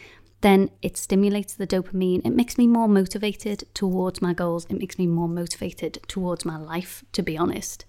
then 0.41 0.71
it 0.83 0.97
stimulates 0.99 1.55
the 1.55 1.67
dopamine. 1.67 2.21
It 2.25 2.35
makes 2.35 2.59
me 2.59 2.67
more 2.67 2.89
motivated 2.89 3.65
towards 3.73 4.21
my 4.21 4.35
goals. 4.35 4.67
It 4.69 4.79
makes 4.79 4.99
me 4.99 5.07
more 5.07 5.29
motivated 5.29 6.01
towards 6.07 6.45
my 6.45 6.59
life, 6.59 7.03
to 7.13 7.23
be 7.23 7.39
honest. 7.39 7.87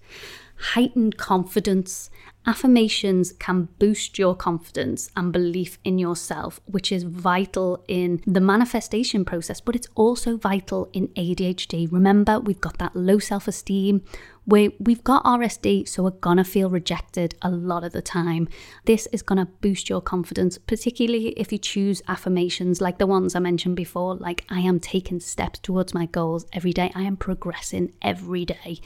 Heightened 0.72 1.18
confidence. 1.18 2.08
Affirmations 2.48 3.32
can 3.32 3.68
boost 3.80 4.18
your 4.18 4.36
confidence 4.36 5.10
and 5.16 5.32
belief 5.32 5.78
in 5.82 5.98
yourself, 5.98 6.60
which 6.66 6.92
is 6.92 7.02
vital 7.02 7.84
in 7.88 8.22
the 8.24 8.40
manifestation 8.40 9.24
process, 9.24 9.60
but 9.60 9.74
it's 9.74 9.88
also 9.96 10.36
vital 10.36 10.88
in 10.92 11.08
ADHD. 11.08 11.90
Remember, 11.90 12.38
we've 12.38 12.60
got 12.60 12.78
that 12.78 12.94
low 12.94 13.18
self 13.18 13.48
esteem 13.48 14.02
we, 14.46 14.76
we've 14.78 15.02
got 15.02 15.24
RSD, 15.24 15.88
so 15.88 16.04
we're 16.04 16.10
gonna 16.10 16.44
feel 16.44 16.70
rejected 16.70 17.34
a 17.42 17.50
lot 17.50 17.82
of 17.82 17.92
the 17.92 18.00
time. 18.00 18.48
This 18.84 19.06
is 19.08 19.20
gonna 19.20 19.48
boost 19.60 19.90
your 19.90 20.00
confidence, 20.00 20.56
particularly 20.56 21.30
if 21.30 21.50
you 21.50 21.58
choose 21.58 22.00
affirmations 22.06 22.80
like 22.80 22.98
the 22.98 23.08
ones 23.08 23.34
I 23.34 23.40
mentioned 23.40 23.74
before, 23.74 24.14
like 24.14 24.44
I 24.48 24.60
am 24.60 24.78
taking 24.78 25.18
steps 25.18 25.58
towards 25.58 25.94
my 25.94 26.06
goals 26.06 26.46
every 26.52 26.72
day, 26.72 26.92
I 26.94 27.02
am 27.02 27.16
progressing 27.16 27.92
every 28.00 28.44
day, 28.44 28.78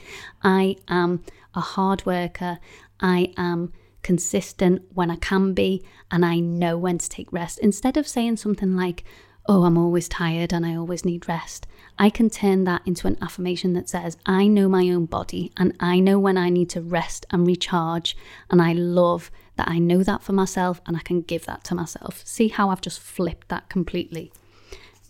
I 0.43 0.77
am 0.87 1.23
a 1.53 1.61
hard 1.61 2.07
worker, 2.07 2.57
I 3.01 3.33
am 3.37 3.73
consistent 4.03 4.83
when 4.93 5.11
I 5.11 5.15
can 5.17 5.53
be, 5.53 5.83
and 6.09 6.25
I 6.25 6.39
know 6.39 6.77
when 6.77 6.97
to 6.97 7.09
take 7.09 7.31
rest. 7.31 7.59
Instead 7.59 7.97
of 7.97 8.07
saying 8.07 8.37
something 8.37 8.75
like, 8.75 9.03
oh, 9.47 9.63
I'm 9.63 9.77
always 9.77 10.07
tired 10.07 10.53
and 10.53 10.65
I 10.65 10.75
always 10.75 11.03
need 11.03 11.27
rest, 11.27 11.67
I 11.97 12.09
can 12.09 12.29
turn 12.29 12.63
that 12.65 12.81
into 12.85 13.07
an 13.07 13.17
affirmation 13.21 13.73
that 13.73 13.89
says, 13.89 14.17
I 14.25 14.47
know 14.47 14.69
my 14.69 14.89
own 14.89 15.05
body 15.05 15.51
and 15.57 15.75
I 15.79 15.99
know 15.99 16.19
when 16.19 16.37
I 16.37 16.49
need 16.49 16.69
to 16.71 16.81
rest 16.81 17.25
and 17.31 17.45
recharge. 17.45 18.15
And 18.49 18.61
I 18.61 18.73
love 18.73 19.31
that 19.57 19.67
I 19.67 19.79
know 19.79 20.03
that 20.03 20.23
for 20.23 20.33
myself 20.33 20.81
and 20.85 20.95
I 20.95 21.01
can 21.01 21.21
give 21.21 21.45
that 21.45 21.63
to 21.65 21.75
myself. 21.75 22.21
See 22.25 22.49
how 22.49 22.69
I've 22.69 22.81
just 22.81 22.99
flipped 22.99 23.49
that 23.49 23.69
completely. 23.69 24.31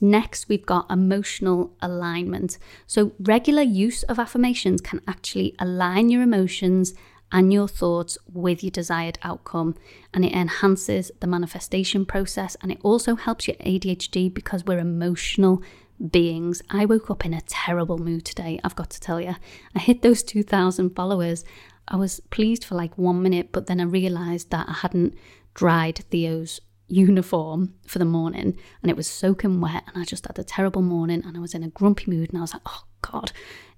Next, 0.04 0.50
we've 0.50 0.66
got 0.66 0.90
emotional 0.90 1.72
alignment. 1.80 2.58
So, 2.88 3.12
regular 3.20 3.62
use 3.62 4.02
of 4.04 4.18
affirmations 4.18 4.82
can 4.82 5.00
actually 5.08 5.56
align 5.60 6.10
your 6.10 6.24
emotions 6.24 6.96
and 7.32 7.54
your 7.54 7.68
thoughts 7.68 8.18
with 8.32 8.64
your 8.64 8.72
desired 8.72 9.18
outcome. 9.24 9.76
And 10.14 10.26
it 10.26 10.34
enhances 10.34 11.12
the 11.20 11.28
manifestation 11.28 12.06
process 12.06 12.56
and 12.62 12.72
it 12.72 12.80
also 12.84 13.16
helps 13.16 13.48
your 13.48 13.58
ADHD 13.58 14.34
because 14.34 14.66
we're 14.66 14.80
emotional 14.80 15.62
beings. 16.10 16.62
I 16.70 16.86
woke 16.86 17.10
up 17.10 17.26
in 17.26 17.34
a 17.34 17.42
terrible 17.42 17.98
mood 17.98 18.26
today, 18.26 18.60
I've 18.64 18.76
got 18.76 18.90
to 18.92 19.00
tell 19.00 19.22
you. 19.22 19.36
I 19.76 19.80
hit 19.80 20.02
those 20.02 20.24
2,000 20.24 20.96
followers. 20.96 21.44
I 21.88 21.96
was 21.96 22.20
pleased 22.32 22.66
for 22.66 22.76
like 22.76 22.98
one 22.98 23.22
minute, 23.22 23.50
but 23.52 23.68
then 23.68 23.80
I 23.80 23.84
realised 23.84 24.50
that 24.52 24.68
I 24.68 24.74
hadn't 24.74 25.16
dried 25.54 25.98
Theo's 26.10 26.62
uniform 26.88 27.74
for 27.88 28.00
the 28.00 28.06
morning 28.06 28.58
and 28.82 28.92
it 28.92 28.98
was 28.98 29.08
soaking 29.08 29.62
wet 29.62 29.84
and 29.88 30.02
I 30.02 30.06
just 30.06 30.28
had 30.28 30.38
a 30.38 30.44
terrible 30.44 30.82
morning 30.82 31.24
and 31.26 31.38
I 31.38 31.40
was 31.40 31.54
in 31.54 31.64
a 31.64 31.70
grumpy 31.70 32.12
mood 32.12 32.30
and 32.30 32.38
I 32.38 32.42
was 32.42 32.54
like, 32.54 32.64
oh 32.66 32.84
God, 33.02 33.32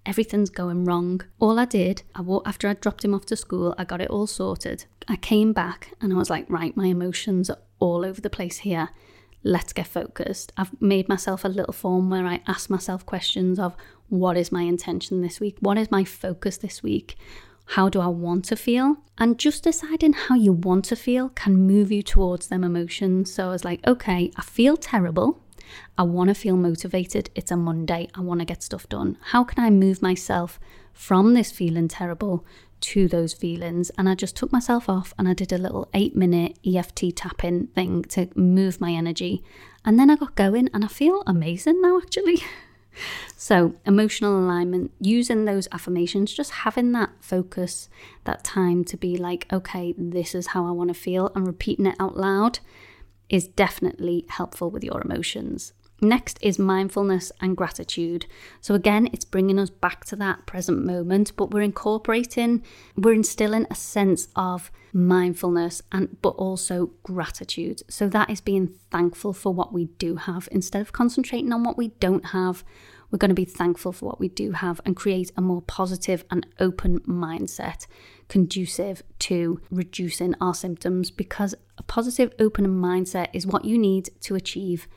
everything's 0.05 0.49
going 0.49 0.85
wrong. 0.85 1.21
All 1.39 1.59
I 1.59 1.65
did, 1.65 2.03
I 2.15 2.21
walked, 2.21 2.47
after 2.47 2.67
I 2.67 2.73
dropped 2.73 3.05
him 3.05 3.13
off 3.13 3.25
to 3.27 3.35
school, 3.35 3.75
I 3.77 3.83
got 3.83 4.01
it 4.01 4.09
all 4.09 4.27
sorted. 4.27 4.85
I 5.07 5.15
came 5.15 5.53
back 5.53 5.93
and 6.01 6.13
I 6.13 6.15
was 6.15 6.29
like, 6.29 6.49
right, 6.49 6.75
my 6.75 6.87
emotions 6.87 7.49
are 7.49 7.59
all 7.79 8.05
over 8.05 8.21
the 8.21 8.29
place 8.29 8.59
here 8.59 8.89
let's 9.43 9.73
get 9.73 9.87
focused. 9.87 10.51
I've 10.57 10.81
made 10.81 11.09
myself 11.09 11.43
a 11.43 11.49
little 11.49 11.73
form 11.73 12.09
where 12.09 12.25
I 12.25 12.41
ask 12.47 12.69
myself 12.69 13.05
questions 13.05 13.59
of 13.59 13.75
what 14.09 14.37
is 14.37 14.51
my 14.51 14.63
intention 14.63 15.21
this 15.21 15.39
week? 15.39 15.57
What 15.59 15.77
is 15.77 15.91
my 15.91 16.03
focus 16.03 16.57
this 16.57 16.81
week? 16.81 17.15
How 17.65 17.89
do 17.89 17.99
I 18.01 18.07
want 18.07 18.45
to 18.45 18.55
feel? 18.55 18.97
And 19.17 19.39
just 19.39 19.63
deciding 19.63 20.13
how 20.13 20.35
you 20.35 20.53
want 20.53 20.85
to 20.85 20.95
feel 20.95 21.29
can 21.29 21.55
move 21.55 21.91
you 21.91 22.03
towards 22.03 22.47
them 22.47 22.63
emotions. 22.63 23.33
So 23.33 23.47
I 23.47 23.51
was 23.51 23.65
like, 23.65 23.85
okay, 23.87 24.31
I 24.35 24.41
feel 24.41 24.77
terrible. 24.77 25.42
I 25.97 26.03
want 26.03 26.29
to 26.29 26.35
feel 26.35 26.57
motivated. 26.57 27.29
It's 27.35 27.51
a 27.51 27.57
Monday. 27.57 28.09
I 28.15 28.21
want 28.21 28.39
to 28.39 28.45
get 28.45 28.63
stuff 28.63 28.87
done. 28.89 29.17
How 29.21 29.43
can 29.43 29.63
I 29.63 29.69
move 29.69 30.01
myself 30.01 30.59
from 30.93 31.33
this 31.33 31.51
feeling 31.51 31.87
terrible 31.87 32.45
to 32.83 33.07
those 33.07 33.33
feelings. 33.33 33.91
And 33.97 34.09
I 34.09 34.15
just 34.15 34.35
took 34.35 34.51
myself 34.51 34.89
off 34.89 35.13
and 35.17 35.27
I 35.27 35.33
did 35.33 35.53
a 35.53 35.57
little 35.57 35.89
eight 35.93 36.15
minute 36.15 36.59
EFT 36.65 37.15
tapping 37.15 37.67
thing 37.67 38.03
to 38.09 38.29
move 38.35 38.81
my 38.81 38.91
energy. 38.91 39.41
And 39.85 39.97
then 39.97 40.09
I 40.09 40.17
got 40.17 40.35
going 40.35 40.69
and 40.73 40.83
I 40.83 40.89
feel 40.89 41.23
amazing 41.25 41.81
now, 41.81 41.99
actually. 41.99 42.43
so, 43.37 43.75
emotional 43.85 44.37
alignment, 44.37 44.91
using 44.99 45.45
those 45.45 45.69
affirmations, 45.71 46.33
just 46.33 46.51
having 46.51 46.91
that 46.91 47.11
focus, 47.21 47.89
that 48.25 48.43
time 48.43 48.83
to 48.85 48.97
be 48.97 49.15
like, 49.15 49.47
okay, 49.51 49.93
this 49.97 50.35
is 50.35 50.47
how 50.47 50.65
I 50.65 50.71
want 50.71 50.89
to 50.89 50.93
feel, 50.93 51.31
and 51.35 51.47
repeating 51.47 51.85
it 51.85 51.95
out 51.99 52.17
loud 52.17 52.59
is 53.29 53.47
definitely 53.47 54.25
helpful 54.29 54.69
with 54.69 54.83
your 54.83 55.01
emotions. 55.01 55.73
Next 56.03 56.37
is 56.41 56.59
mindfulness 56.59 57.31
and 57.39 57.55
gratitude. 57.55 58.25
So, 58.59 58.75
again, 58.75 59.07
it's 59.13 59.23
bringing 59.23 59.57
us 59.57 59.69
back 59.69 60.03
to 60.05 60.17
that 60.17 60.45
present 60.45 60.83
moment, 60.83 61.31
but 61.37 61.51
we're 61.51 61.61
incorporating, 61.61 62.61
we're 62.97 63.13
instilling 63.13 63.65
a 63.71 63.75
sense 63.75 64.27
of 64.35 64.69
mindfulness 64.91 65.81
and 65.93 66.21
but 66.21 66.31
also 66.31 66.91
gratitude. 67.03 67.83
So, 67.89 68.09
that 68.09 68.29
is 68.29 68.41
being 68.41 68.73
thankful 68.91 69.31
for 69.31 69.53
what 69.53 69.71
we 69.71 69.85
do 69.85 70.17
have 70.17 70.49
instead 70.51 70.81
of 70.81 70.91
concentrating 70.91 71.53
on 71.53 71.63
what 71.63 71.77
we 71.77 71.89
don't 71.99 72.27
have. 72.27 72.65
We're 73.13 73.19
going 73.19 73.29
to 73.29 73.35
be 73.35 73.45
thankful 73.45 73.91
for 73.91 74.07
what 74.07 74.19
we 74.19 74.27
do 74.27 74.53
have 74.53 74.81
and 74.83 74.95
create 74.95 75.31
a 75.37 75.41
more 75.41 75.61
positive 75.61 76.25
and 76.31 76.47
open 76.59 76.99
mindset 77.01 77.85
conducive 78.27 79.03
to 79.19 79.61
reducing 79.69 80.33
our 80.41 80.55
symptoms 80.55 81.11
because 81.11 81.53
a 81.77 81.83
positive, 81.83 82.33
open 82.39 82.65
mindset 82.65 83.27
is 83.31 83.45
what 83.45 83.65
you 83.65 83.77
need 83.77 84.09
to 84.21 84.33
achieve 84.33 84.87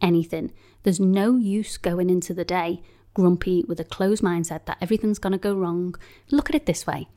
anything. 0.00 0.52
There's 0.84 0.98
no 0.98 1.36
use 1.36 1.76
going 1.76 2.08
into 2.08 2.32
the 2.32 2.46
day 2.46 2.80
grumpy, 3.12 3.64
with 3.66 3.80
a 3.80 3.84
closed 3.84 4.22
mindset 4.22 4.66
that 4.66 4.76
everything's 4.80 5.18
going 5.18 5.32
to 5.32 5.38
go 5.38 5.54
wrong, 5.54 5.94
look 6.30 6.50
at 6.50 6.54
it 6.54 6.66
this 6.66 6.86
way. 6.86 7.08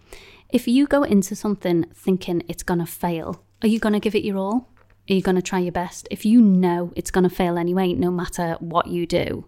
If 0.49 0.65
you 0.67 0.87
go 0.87 1.03
into 1.03 1.35
something 1.35 1.85
thinking 1.93 2.43
it's 2.47 2.63
going 2.63 2.79
to 2.79 2.85
fail, 2.85 3.43
are 3.61 3.67
you 3.67 3.79
going 3.79 3.93
to 3.93 3.99
give 3.99 4.15
it 4.15 4.23
your 4.23 4.37
all? 4.37 4.69
Are 5.09 5.13
you 5.13 5.21
going 5.21 5.35
to 5.35 5.41
try 5.41 5.59
your 5.59 5.73
best? 5.73 6.07
If 6.09 6.25
you 6.25 6.41
know 6.41 6.93
it's 6.95 7.11
going 7.11 7.27
to 7.27 7.35
fail 7.35 7.57
anyway, 7.57 7.93
no 7.93 8.11
matter 8.11 8.55
what 8.59 8.87
you 8.87 9.05
do, 9.05 9.45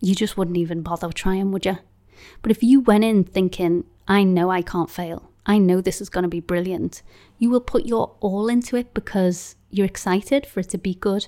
you 0.00 0.14
just 0.14 0.36
wouldn't 0.36 0.56
even 0.56 0.82
bother 0.82 1.10
trying, 1.10 1.52
would 1.52 1.66
you? 1.66 1.78
But 2.42 2.50
if 2.50 2.62
you 2.62 2.80
went 2.80 3.04
in 3.04 3.24
thinking, 3.24 3.84
I 4.08 4.24
know 4.24 4.50
I 4.50 4.62
can't 4.62 4.90
fail, 4.90 5.30
I 5.44 5.58
know 5.58 5.80
this 5.80 6.00
is 6.00 6.08
going 6.08 6.22
to 6.22 6.28
be 6.28 6.40
brilliant, 6.40 7.02
you 7.38 7.50
will 7.50 7.60
put 7.60 7.86
your 7.86 8.16
all 8.20 8.48
into 8.48 8.76
it 8.76 8.94
because 8.94 9.56
you're 9.70 9.86
excited 9.86 10.46
for 10.46 10.60
it 10.60 10.68
to 10.70 10.78
be 10.78 10.94
good. 10.94 11.26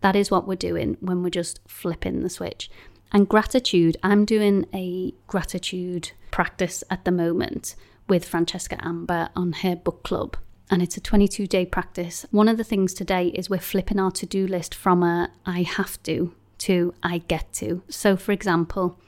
That 0.00 0.16
is 0.16 0.30
what 0.30 0.46
we're 0.46 0.54
doing 0.54 0.96
when 1.00 1.22
we're 1.22 1.30
just 1.30 1.60
flipping 1.66 2.22
the 2.22 2.30
switch. 2.30 2.70
And 3.12 3.28
gratitude, 3.28 3.96
I'm 4.02 4.24
doing 4.24 4.66
a 4.74 5.14
gratitude 5.26 6.12
practice 6.30 6.84
at 6.90 7.04
the 7.04 7.10
moment 7.10 7.74
with 8.08 8.24
Francesca 8.24 8.78
Amber 8.84 9.30
on 9.34 9.52
her 9.52 9.76
book 9.76 10.02
club. 10.02 10.36
And 10.70 10.82
it's 10.82 10.96
a 10.96 11.00
22 11.00 11.46
day 11.46 11.64
practice. 11.64 12.26
One 12.30 12.48
of 12.48 12.58
the 12.58 12.64
things 12.64 12.92
today 12.92 13.28
is 13.28 13.48
we're 13.48 13.58
flipping 13.58 13.98
our 13.98 14.10
to 14.12 14.26
do 14.26 14.46
list 14.46 14.74
from 14.74 15.02
a 15.02 15.30
I 15.46 15.62
have 15.62 16.02
to 16.04 16.34
to 16.58 16.94
I 17.02 17.18
get 17.18 17.52
to. 17.54 17.82
So, 17.88 18.16
for 18.16 18.32
example, 18.32 18.98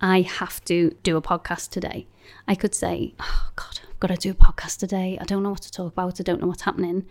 I 0.00 0.22
have 0.22 0.64
to 0.66 0.96
do 1.02 1.16
a 1.16 1.22
podcast 1.22 1.70
today. 1.70 2.06
I 2.48 2.54
could 2.54 2.74
say, 2.74 3.14
Oh, 3.20 3.50
God, 3.56 3.80
I've 3.88 4.00
got 4.00 4.08
to 4.08 4.16
do 4.16 4.30
a 4.30 4.34
podcast 4.34 4.78
today. 4.78 5.18
I 5.20 5.24
don't 5.24 5.42
know 5.42 5.50
what 5.50 5.62
to 5.62 5.70
talk 5.70 5.92
about. 5.92 6.20
I 6.20 6.22
don't 6.22 6.40
know 6.40 6.46
what's 6.46 6.62
happening. 6.62 7.06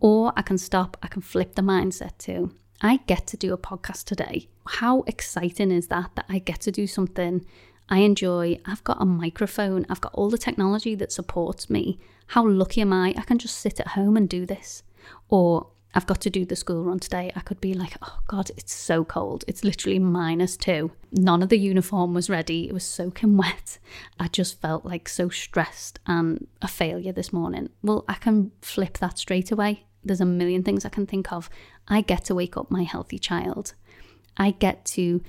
Or 0.00 0.32
I 0.36 0.42
can 0.42 0.58
stop, 0.58 0.96
I 1.02 1.08
can 1.08 1.22
flip 1.22 1.54
the 1.54 1.62
mindset 1.62 2.16
to, 2.18 2.54
I 2.80 2.98
get 3.06 3.26
to 3.28 3.36
do 3.36 3.52
a 3.52 3.58
podcast 3.58 4.04
today. 4.04 4.48
How 4.66 5.02
exciting 5.02 5.72
is 5.72 5.88
that? 5.88 6.10
That 6.14 6.26
I 6.28 6.38
get 6.38 6.60
to 6.62 6.70
do 6.70 6.86
something 6.86 7.44
I 7.88 7.98
enjoy. 7.98 8.60
I've 8.66 8.84
got 8.84 9.00
a 9.00 9.06
microphone, 9.06 9.86
I've 9.88 10.00
got 10.00 10.14
all 10.14 10.30
the 10.30 10.38
technology 10.38 10.94
that 10.96 11.12
supports 11.12 11.70
me. 11.70 11.98
How 12.28 12.46
lucky 12.46 12.80
am 12.82 12.92
I? 12.92 13.14
I 13.16 13.22
can 13.22 13.38
just 13.38 13.58
sit 13.58 13.80
at 13.80 13.88
home 13.88 14.16
and 14.16 14.28
do 14.28 14.44
this. 14.44 14.82
Or 15.28 15.68
I've 15.94 16.06
got 16.06 16.20
to 16.22 16.30
do 16.30 16.44
the 16.44 16.56
school 16.56 16.84
run 16.84 16.98
today. 16.98 17.32
I 17.34 17.40
could 17.40 17.60
be 17.60 17.74
like, 17.74 17.96
oh 18.02 18.18
God, 18.26 18.50
it's 18.56 18.74
so 18.74 19.04
cold. 19.04 19.44
It's 19.48 19.64
literally 19.64 19.98
minus 19.98 20.56
two. 20.56 20.92
None 21.12 21.42
of 21.42 21.48
the 21.48 21.58
uniform 21.58 22.14
was 22.14 22.28
ready. 22.28 22.68
It 22.68 22.72
was 22.72 22.84
soaking 22.84 23.36
wet. 23.38 23.78
I 24.20 24.28
just 24.28 24.60
felt 24.60 24.84
like 24.84 25.08
so 25.08 25.28
stressed 25.28 25.98
and 26.06 26.46
a 26.60 26.68
failure 26.68 27.12
this 27.12 27.32
morning. 27.32 27.70
Well, 27.82 28.04
I 28.08 28.14
can 28.14 28.52
flip 28.60 28.98
that 28.98 29.18
straight 29.18 29.50
away. 29.50 29.84
There's 30.04 30.20
a 30.20 30.26
million 30.26 30.62
things 30.62 30.84
I 30.84 30.90
can 30.90 31.06
think 31.06 31.32
of. 31.32 31.48
I 31.88 32.02
get 32.02 32.24
to 32.26 32.34
wake 32.34 32.56
up 32.56 32.70
my 32.70 32.82
healthy 32.82 33.18
child. 33.18 33.74
I 34.36 34.52
get 34.52 34.84
to 34.86 35.22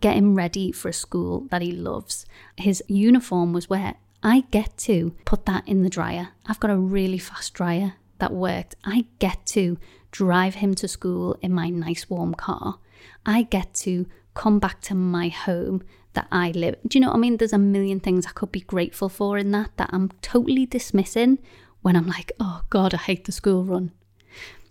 get 0.00 0.16
him 0.16 0.34
ready 0.34 0.70
for 0.70 0.88
a 0.88 0.92
school 0.92 1.46
that 1.50 1.62
he 1.62 1.72
loves. 1.72 2.24
His 2.56 2.82
uniform 2.88 3.52
was 3.52 3.68
wet. 3.68 3.96
I 4.22 4.44
get 4.50 4.76
to 4.78 5.14
put 5.24 5.44
that 5.46 5.66
in 5.68 5.82
the 5.82 5.90
dryer. 5.90 6.28
I've 6.46 6.60
got 6.60 6.70
a 6.70 6.76
really 6.76 7.18
fast 7.18 7.52
dryer 7.54 7.94
that 8.18 8.32
worked. 8.32 8.74
I 8.84 9.06
get 9.18 9.44
to 9.46 9.78
drive 10.14 10.54
him 10.54 10.76
to 10.76 10.86
school 10.86 11.36
in 11.42 11.52
my 11.52 11.68
nice 11.68 12.08
warm 12.08 12.34
car. 12.34 12.78
I 13.26 13.42
get 13.42 13.74
to 13.82 14.06
come 14.34 14.60
back 14.60 14.80
to 14.82 14.94
my 14.94 15.26
home 15.26 15.82
that 16.12 16.28
I 16.30 16.52
live. 16.52 16.76
Do 16.86 16.96
you 16.96 17.00
know 17.00 17.08
what 17.08 17.16
I 17.16 17.18
mean? 17.18 17.36
There's 17.36 17.52
a 17.52 17.58
million 17.58 17.98
things 17.98 18.24
I 18.24 18.30
could 18.30 18.52
be 18.52 18.60
grateful 18.60 19.08
for 19.08 19.36
in 19.36 19.50
that 19.50 19.70
that 19.76 19.90
I'm 19.92 20.12
totally 20.22 20.66
dismissing 20.66 21.40
when 21.82 21.96
I'm 21.96 22.06
like, 22.06 22.30
oh 22.38 22.62
God, 22.70 22.94
I 22.94 22.98
hate 22.98 23.24
the 23.24 23.32
school 23.32 23.64
run. 23.64 23.90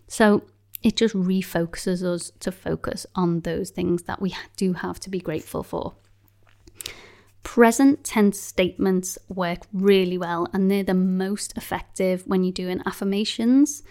So 0.08 0.44
it 0.82 0.96
just 0.96 1.14
refocuses 1.14 2.04
us 2.04 2.32
to 2.40 2.50
focus 2.50 3.06
on 3.14 3.42
those 3.42 3.70
things 3.70 4.04
that 4.04 4.22
we 4.22 4.34
do 4.56 4.72
have 4.72 4.98
to 5.02 5.10
be 5.10 5.20
grateful 5.20 5.62
for. 5.64 5.96
Present 7.44 8.06
tense 8.06 8.40
statements 8.40 9.18
work 9.28 9.64
really 9.74 10.18
well 10.18 10.48
and 10.54 10.72
they're 10.72 10.84
the 10.84 10.94
most 10.94 11.58
effective 11.58 12.24
when 12.26 12.46
you're 12.46 12.54
doing 12.54 12.82
affirmations. 12.86 13.84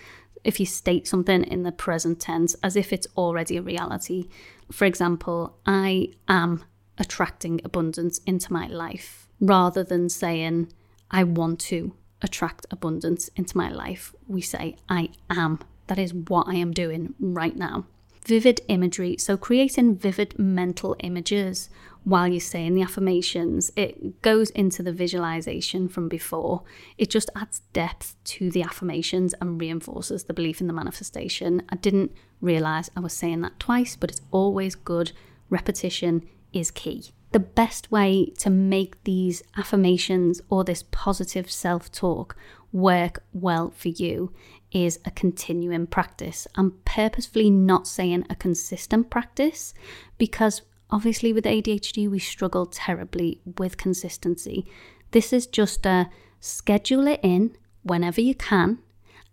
If 0.45 0.59
you 0.59 0.67
state 0.67 1.07
something 1.07 1.45
in 1.45 1.63
the 1.63 1.73
present 1.73 2.21
tense 2.21 2.55
as 2.63 2.77
if 2.77 2.93
it's 2.93 3.07
already 3.17 3.57
a 3.57 3.63
reality. 3.63 4.29
For 4.71 4.85
example, 4.85 5.57
I 5.67 6.09
am 6.29 6.65
attracting 6.99 7.61
abundance 7.65 8.19
into 8.27 8.53
my 8.53 8.67
life 8.67 9.29
rather 9.41 9.85
than 9.85 10.09
saying, 10.09 10.73
I 11.11 11.25
want 11.25 11.61
to 11.61 11.95
attract 12.23 12.67
abundance 12.71 13.29
into 13.37 13.57
my 13.57 13.71
life. 13.71 14.15
We 14.27 14.41
say, 14.41 14.77
I 14.89 15.11
am 15.31 15.59
that 15.87 15.99
is 15.99 16.15
what 16.15 16.49
I 16.49 16.55
am 16.55 16.73
doing 16.73 17.15
right 17.19 17.57
now. 17.57 17.87
Vivid 18.25 18.61
imagery. 18.69 19.17
So, 19.19 19.37
creating 19.37 19.97
vivid 19.97 20.39
mental 20.39 20.97
images 21.01 21.69
while 22.05 22.27
you're 22.27 22.41
saying 22.41 22.75
the 22.75 22.83
affirmations, 22.83 23.71
it 23.77 24.23
goes 24.23 24.51
into 24.51 24.83
the 24.83 24.93
visualization 24.93 25.89
from 25.89 26.09
before. 26.09 26.63
It 26.99 27.11
just 27.11 27.31
adds 27.37 27.61
depth 27.73 28.17
to 28.25 28.51
the 28.51 28.63
affirmations 28.63 29.35
and 29.41 29.61
reinforces 29.61 30.25
the 30.25 30.35
belief 30.35 30.61
in 30.61 30.67
the 30.67 30.73
manifestation. 30.73 31.63
I 31.69 31.77
didn't 31.77 32.13
realize 32.41 32.91
I 32.97 33.01
was 33.01 33.13
saying 33.13 33.43
that 33.43 33.61
twice, 33.61 33.95
but 33.95 34.11
it's 34.11 34.21
always 34.31 34.75
good. 34.75 35.13
Repetition 35.49 36.29
is 36.53 36.71
key. 36.71 37.13
The 37.31 37.41
best 37.41 37.91
way 37.91 38.33
to 38.39 38.51
make 38.51 39.03
these 39.05 39.43
affirmations 39.57 40.43
or 40.51 40.65
this 40.65 40.85
positive 40.91 41.51
self 41.51 41.91
talk 41.91 42.37
work 42.73 43.23
well 43.33 43.71
for 43.71 43.89
you 43.89 44.33
is 44.73 44.99
a 45.05 45.11
continuing 45.11 45.87
practice. 45.87 46.47
I'm 46.57 46.73
purposefully 46.85 47.51
not 47.51 47.87
saying 47.87 48.27
a 48.29 48.35
consistent 48.35 49.09
practice 49.09 49.73
because 50.19 50.63
obviously 50.93 51.33
with 51.33 51.45
ADHD 51.45 52.09
we 52.09 52.19
struggle 52.19 52.67
terribly 52.67 53.41
with 53.59 53.77
consistency. 53.77 54.67
This 55.11 55.33
is 55.33 55.47
just 55.47 55.85
a 55.87 56.11
schedule 56.39 57.09
it 57.09 57.21
in 57.23 57.57
whenever 57.83 58.21
you 58.21 58.35
can 58.35 58.79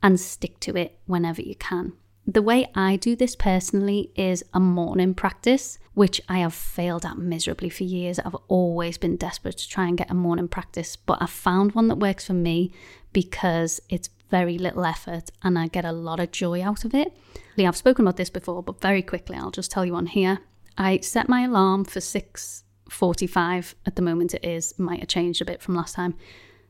and 0.02 0.19
stick 0.19 0.60
to 0.62 0.76
it 0.76 0.98
whenever 1.06 1.41
you 1.41 1.56
can. 1.56 1.93
The 2.26 2.41
way 2.41 2.67
I 2.76 2.95
do 2.95 3.15
this 3.15 3.36
personally 3.36 4.12
is 4.15 4.43
a 4.54 4.60
morning 4.60 5.15
practice, 5.15 5.80
which 5.95 6.22
I 6.30 6.39
have 6.39 6.54
failed 6.54 7.04
at 7.04 7.17
miserably 7.17 7.69
for 7.69 7.84
years. 7.84 8.19
I've 8.19 8.36
always 8.48 8.98
been 8.98 9.17
desperate 9.17 9.58
to 9.58 9.67
try 9.67 9.88
and 9.88 9.98
get 9.98 10.12
a 10.12 10.13
morning 10.13 10.48
practice, 10.48 10.95
but 10.95 11.22
I 11.22 11.26
found 11.26 11.74
one 11.74 11.88
that 11.88 11.98
works 11.98 12.28
for 12.28 12.34
me 12.34 12.72
because 13.13 13.82
it's 13.89 14.10
very 14.30 14.60
little 14.60 14.86
effort 14.86 15.32
and 15.41 15.58
I 15.58 15.67
get 15.67 15.86
a 15.86 15.91
lot 15.91 16.19
of 16.19 16.32
joy 16.32 16.62
out 16.62 16.86
of 16.86 16.93
it. 16.93 17.17
I've 17.58 17.76
spoken 17.76 18.06
about 18.06 18.15
this 18.17 18.30
before, 18.30 18.63
but 18.63 18.80
very 18.80 19.02
quickly 19.02 19.36
I'll 19.36 19.52
just 19.52 19.72
tell 19.72 19.86
you 19.86 19.95
on 19.95 20.06
here. 20.06 20.39
I 20.80 21.02
set 21.02 21.28
my 21.28 21.42
alarm 21.42 21.84
for 21.84 22.00
6:45 22.00 23.76
at 23.86 23.98
the 23.98 24.02
moment 24.02 24.34
it 24.34 24.46
is, 24.46 24.74
might 24.80 25.02
have 25.02 25.10
changed 25.10 25.42
a 25.42 25.46
bit 25.46 25.62
from 25.62 25.76
last 25.76 25.96
time. 25.96 26.15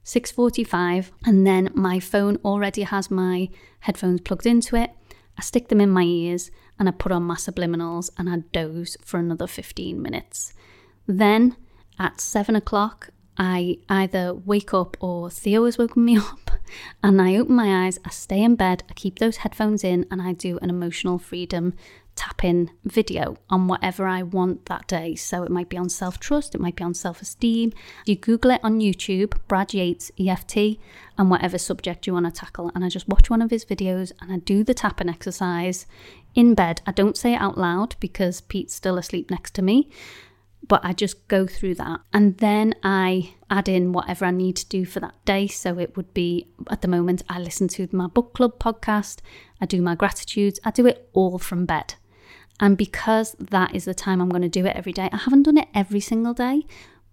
6:45 0.03 1.11
and 1.25 1.45
then 1.45 1.69
my 1.75 1.99
phone 1.99 2.37
already 2.43 2.81
has 2.81 3.11
my 3.11 3.49
headphones 3.81 4.21
plugged 4.21 4.47
into 4.47 4.75
it. 4.75 4.91
I 5.37 5.41
stick 5.41 5.67
them 5.67 5.79
in 5.79 5.91
my 5.91 6.03
ears 6.03 6.49
and 6.79 6.89
I 6.89 6.91
put 6.91 7.11
on 7.11 7.23
my 7.23 7.35
subliminals 7.35 8.09
and 8.17 8.27
I 8.27 8.37
doze 8.51 8.97
for 9.05 9.19
another 9.19 9.45
15 9.45 10.01
minutes. 10.01 10.53
Then 11.05 11.55
at 11.99 12.19
seven 12.19 12.55
o'clock, 12.55 13.11
I 13.37 13.77
either 13.87 14.33
wake 14.33 14.73
up 14.73 14.97
or 14.99 15.29
Theo 15.29 15.65
has 15.65 15.77
woken 15.77 16.03
me 16.03 16.17
up 16.31 16.49
and 17.03 17.21
I 17.21 17.35
open 17.35 17.55
my 17.55 17.85
eyes, 17.85 17.99
I 18.03 18.09
stay 18.09 18.41
in 18.41 18.55
bed, 18.55 18.83
I 18.89 18.93
keep 18.93 19.19
those 19.19 19.37
headphones 19.37 19.83
in, 19.83 20.05
and 20.11 20.21
I 20.21 20.33
do 20.33 20.59
an 20.61 20.69
emotional 20.69 21.17
freedom 21.17 21.73
tap 22.19 22.43
in 22.43 22.69
video 22.83 23.37
on 23.49 23.69
whatever 23.69 24.05
I 24.05 24.23
want 24.23 24.65
that 24.65 24.87
day. 24.87 25.15
So 25.15 25.43
it 25.43 25.49
might 25.49 25.69
be 25.69 25.77
on 25.77 25.87
self 25.87 26.19
trust, 26.19 26.53
it 26.53 26.59
might 26.59 26.75
be 26.75 26.83
on 26.83 26.93
self 26.93 27.21
esteem. 27.21 27.71
You 28.05 28.17
Google 28.17 28.51
it 28.51 28.59
on 28.61 28.81
YouTube, 28.81 29.37
Brad 29.47 29.73
Yates 29.73 30.11
EFT, 30.19 30.77
and 31.17 31.31
whatever 31.31 31.57
subject 31.57 32.05
you 32.05 32.13
want 32.13 32.25
to 32.25 32.31
tackle. 32.31 32.71
And 32.75 32.83
I 32.83 32.89
just 32.89 33.07
watch 33.07 33.29
one 33.29 33.41
of 33.41 33.51
his 33.51 33.63
videos 33.63 34.11
and 34.19 34.33
I 34.33 34.37
do 34.37 34.65
the 34.65 34.73
tapping 34.73 35.07
exercise 35.07 35.85
in 36.35 36.55
bed. 36.55 36.81
I 36.85 36.91
don't 36.91 37.17
say 37.17 37.33
it 37.33 37.41
out 37.41 37.57
loud 37.57 37.95
because 38.01 38.41
Pete's 38.41 38.75
still 38.75 38.97
asleep 38.97 39.31
next 39.31 39.55
to 39.55 39.61
me 39.61 39.89
but 40.67 40.81
I 40.83 40.93
just 40.93 41.27
go 41.27 41.47
through 41.47 41.75
that 41.75 42.01
and 42.13 42.37
then 42.37 42.75
I 42.83 43.35
add 43.49 43.69
in 43.69 43.93
whatever 43.93 44.25
I 44.25 44.31
need 44.31 44.55
to 44.57 44.67
do 44.67 44.85
for 44.85 44.99
that 44.99 45.15
day. 45.25 45.47
So 45.47 45.79
it 45.79 45.95
would 45.95 46.13
be 46.13 46.47
at 46.69 46.81
the 46.81 46.87
moment, 46.87 47.23
I 47.29 47.39
listen 47.39 47.67
to 47.69 47.87
my 47.91 48.07
book 48.07 48.33
club 48.33 48.59
podcast, 48.59 49.19
I 49.61 49.65
do 49.65 49.81
my 49.81 49.95
gratitudes, 49.95 50.59
I 50.63 50.71
do 50.71 50.85
it 50.85 51.09
all 51.13 51.39
from 51.39 51.65
bed. 51.65 51.95
And 52.59 52.77
because 52.77 53.35
that 53.39 53.73
is 53.73 53.85
the 53.85 53.93
time 53.93 54.21
I'm 54.21 54.29
going 54.29 54.41
to 54.41 54.49
do 54.49 54.65
it 54.65 54.75
every 54.75 54.93
day, 54.93 55.09
I 55.11 55.17
haven't 55.17 55.43
done 55.43 55.57
it 55.57 55.69
every 55.73 55.99
single 55.99 56.33
day, 56.33 56.63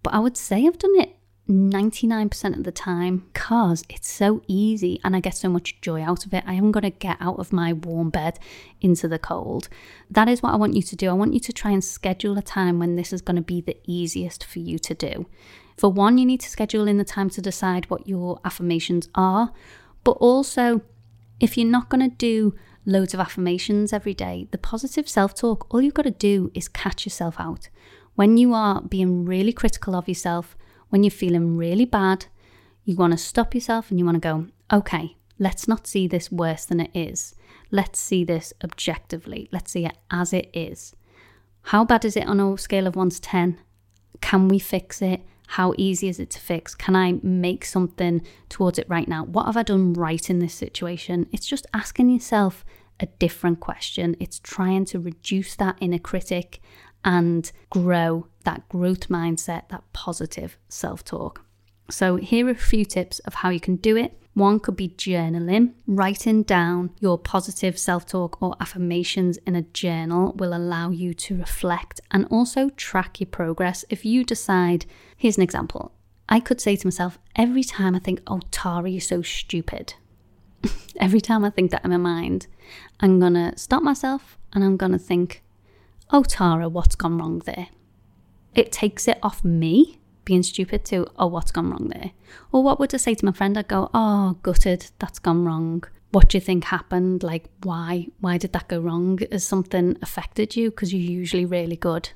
but 0.03 0.13
I 0.13 0.19
would 0.19 0.37
say 0.37 0.67
I've 0.67 0.77
done 0.77 0.99
it 0.99 1.17
99% 1.49 2.57
of 2.57 2.63
the 2.65 2.71
time 2.73 3.25
because 3.31 3.83
it's 3.89 4.09
so 4.09 4.41
easy 4.47 4.99
and 5.03 5.15
I 5.15 5.21
get 5.21 5.35
so 5.35 5.47
much 5.47 5.79
joy 5.79 6.01
out 6.01 6.25
of 6.25 6.33
it. 6.33 6.43
I 6.45 6.53
am 6.53 6.71
going 6.71 6.83
to 6.83 6.89
get 6.89 7.17
out 7.21 7.39
of 7.39 7.53
my 7.53 7.71
warm 7.71 8.09
bed 8.09 8.37
into 8.81 9.07
the 9.07 9.19
cold. 9.19 9.69
That 10.11 10.27
is 10.27 10.43
what 10.43 10.53
I 10.53 10.57
want 10.57 10.75
you 10.75 10.81
to 10.81 10.95
do. 10.95 11.09
I 11.09 11.13
want 11.13 11.33
you 11.33 11.39
to 11.39 11.53
try 11.53 11.71
and 11.71 11.83
schedule 11.83 12.37
a 12.37 12.41
time 12.41 12.79
when 12.79 12.97
this 12.97 13.13
is 13.13 13.21
going 13.21 13.37
to 13.37 13.41
be 13.41 13.61
the 13.61 13.77
easiest 13.85 14.43
for 14.43 14.59
you 14.59 14.77
to 14.79 14.93
do. 14.93 15.25
For 15.77 15.89
one, 15.89 16.17
you 16.17 16.25
need 16.25 16.41
to 16.41 16.49
schedule 16.49 16.87
in 16.87 16.97
the 16.97 17.05
time 17.05 17.29
to 17.31 17.41
decide 17.41 17.89
what 17.89 18.07
your 18.07 18.41
affirmations 18.43 19.07
are, 19.15 19.53
but 20.03 20.17
also 20.19 20.81
if 21.39 21.57
you're 21.57 21.67
not 21.67 21.87
going 21.87 22.09
to 22.09 22.15
do 22.15 22.55
loads 22.87 23.13
of 23.13 23.19
affirmations 23.19 23.93
every 23.93 24.15
day, 24.15 24.47
the 24.51 24.57
positive 24.57 25.07
self 25.07 25.35
talk, 25.35 25.67
all 25.69 25.81
you've 25.81 25.93
got 25.93 26.03
to 26.03 26.11
do 26.11 26.49
is 26.55 26.67
catch 26.67 27.05
yourself 27.05 27.35
out 27.37 27.69
When 28.15 28.37
you 28.37 28.53
are 28.53 28.81
being 28.81 29.25
really 29.25 29.53
critical 29.53 29.93
of 29.93 30.07
yourself, 30.07 30.57
when 30.89 31.03
you're 31.03 31.11
feeling 31.11 31.57
really 31.57 31.85
bad, 31.85 32.25
you 32.85 32.95
want 32.95 33.11
to 33.11 33.17
stop 33.17 33.53
yourself 33.53 33.91
and 33.91 33.99
you 33.99 34.05
want 34.05 34.15
to 34.15 34.19
go, 34.19 34.47
okay, 34.75 35.17
let's 35.37 35.67
not 35.67 35.85
see 35.85 36.07
this 36.07 36.31
worse 36.31 36.65
than 36.65 36.79
it 36.79 36.91
is. 36.95 37.35
Let's 37.69 37.99
see 37.99 38.23
this 38.23 38.53
objectively. 38.63 39.49
Let's 39.51 39.71
see 39.71 39.85
it 39.85 39.97
as 40.09 40.33
it 40.33 40.49
is. 40.53 40.95
How 41.63 41.83
bad 41.83 42.05
is 42.05 42.15
it 42.15 42.25
on 42.25 42.39
a 42.39 42.57
scale 42.57 42.87
of 42.87 42.95
1 42.95 43.09
to 43.09 43.21
10? 43.21 43.59
Can 44.21 44.47
we 44.47 44.57
fix 44.57 45.01
it? 45.01 45.21
How 45.47 45.73
easy 45.77 46.09
is 46.09 46.19
it 46.19 46.29
to 46.31 46.39
fix? 46.39 46.75
Can 46.75 46.95
I 46.95 47.19
make 47.23 47.65
something 47.65 48.21
towards 48.49 48.77
it 48.77 48.89
right 48.89 49.07
now? 49.07 49.23
What 49.25 49.45
have 49.45 49.57
I 49.57 49.63
done 49.63 49.93
right 49.93 50.29
in 50.29 50.39
this 50.39 50.53
situation? 50.53 51.27
It's 51.31 51.47
just 51.47 51.65
asking 51.73 52.09
yourself 52.09 52.65
a 52.99 53.05
different 53.05 53.59
question. 53.59 54.15
It's 54.19 54.39
trying 54.39 54.85
to 54.85 54.99
reduce 54.99 55.55
that 55.55 55.77
inner 55.79 55.99
critic 55.99 56.59
and 57.05 57.49
grow 57.69 58.27
that 58.43 58.67
growth 58.69 59.07
mindset, 59.07 59.69
that 59.69 59.83
positive 59.93 60.57
self 60.67 61.03
talk. 61.03 61.45
So, 61.89 62.17
here 62.17 62.47
are 62.47 62.51
a 62.51 62.55
few 62.55 62.83
tips 62.83 63.19
of 63.19 63.35
how 63.35 63.49
you 63.49 63.61
can 63.61 63.77
do 63.77 63.95
it. 63.95 64.21
One 64.37 64.59
could 64.59 64.75
be 64.75 64.89
journaling. 64.89 65.73
Writing 65.87 66.43
down 66.43 66.91
your 66.99 67.17
positive 67.17 67.75
self 67.79 68.05
talk 68.05 68.39
or 68.39 68.55
affirmations 68.59 69.37
in 69.47 69.55
a 69.55 69.63
journal 69.63 70.33
will 70.33 70.55
allow 70.55 70.91
you 70.91 71.15
to 71.15 71.39
reflect 71.39 72.01
and 72.11 72.27
also 72.29 72.69
track 72.69 73.19
your 73.19 73.25
progress. 73.25 73.83
If 73.89 74.05
you 74.05 74.23
decide, 74.23 74.85
here's 75.17 75.37
an 75.37 75.43
example 75.43 75.91
I 76.29 76.39
could 76.39 76.61
say 76.61 76.75
to 76.75 76.85
myself, 76.85 77.17
every 77.35 77.63
time 77.63 77.95
I 77.95 77.99
think, 77.99 78.21
oh, 78.27 78.41
Tara, 78.51 78.87
you're 78.87 79.01
so 79.01 79.23
stupid, 79.23 79.95
every 80.99 81.19
time 81.19 81.43
I 81.43 81.49
think 81.49 81.71
that 81.71 81.83
in 81.83 81.89
my 81.89 81.97
mind, 81.97 82.45
I'm 82.99 83.19
going 83.19 83.33
to 83.33 83.57
stop 83.57 83.81
myself 83.81 84.37
and 84.53 84.63
I'm 84.63 84.77
going 84.77 84.91
to 84.91 84.99
think, 84.99 85.41
oh, 86.11 86.21
Tara, 86.21 86.69
what's 86.69 86.95
gone 86.95 87.17
wrong 87.17 87.39
there? 87.39 87.69
It 88.53 88.71
takes 88.71 89.07
it 89.07 89.17
off 89.23 89.43
me 89.43 89.96
being 90.27 90.43
stupid 90.43 90.83
to, 90.83 91.07
oh, 91.17 91.27
what's 91.27 91.53
gone 91.53 91.71
wrong 91.71 91.87
there? 91.87 92.11
Or 92.51 92.61
what 92.61 92.79
would 92.79 92.93
I 92.93 92.97
say 92.97 93.15
to 93.15 93.25
my 93.25 93.31
friend? 93.31 93.57
I'd 93.57 93.69
go, 93.69 93.89
oh, 93.93 94.37
gutted, 94.43 94.91
that's 94.99 95.19
gone 95.19 95.45
wrong. 95.45 95.85
What 96.11 96.27
do 96.27 96.37
you 96.37 96.41
think 96.41 96.65
happened? 96.65 97.23
Like, 97.23 97.45
why? 97.63 98.07
Why 98.19 98.37
did 98.37 98.51
that 98.51 98.67
go 98.67 98.79
wrong? 98.81 99.19
Has 99.31 99.45
something 99.45 99.97
affected 100.01 100.57
you? 100.57 100.69
Because 100.69 100.93
you're 100.93 101.01
usually 101.19 101.45
really 101.45 101.77
good. 101.77 102.09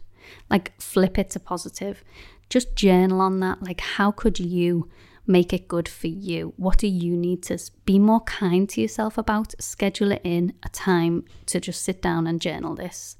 Like, 0.50 0.74
flip 0.80 1.18
it 1.18 1.30
to 1.32 1.40
positive. 1.40 2.04
Just 2.50 2.76
journal 2.76 3.22
on 3.22 3.40
that. 3.40 3.64
Like, 3.64 3.80
how 3.80 4.12
could 4.12 4.40
you 4.40 4.90
make 5.32 5.54
it 5.54 5.68
good 5.68 5.88
for 5.88 6.08
you? 6.08 6.54
What 6.58 6.78
do 6.78 6.88
you 6.88 7.16
need 7.16 7.44
to 7.44 7.58
be 7.86 8.00
more 8.00 8.22
kind 8.22 8.68
to 8.70 8.82
yourself 8.82 9.18
about? 9.18 9.54
Schedule 9.62 10.12
it 10.12 10.22
in 10.24 10.54
a 10.64 10.70
time 10.70 11.26
to 11.48 11.60
just 11.60 11.82
sit 11.82 12.02
down 12.02 12.28
and 12.28 12.42
journal 12.42 12.76
this. 12.76 13.18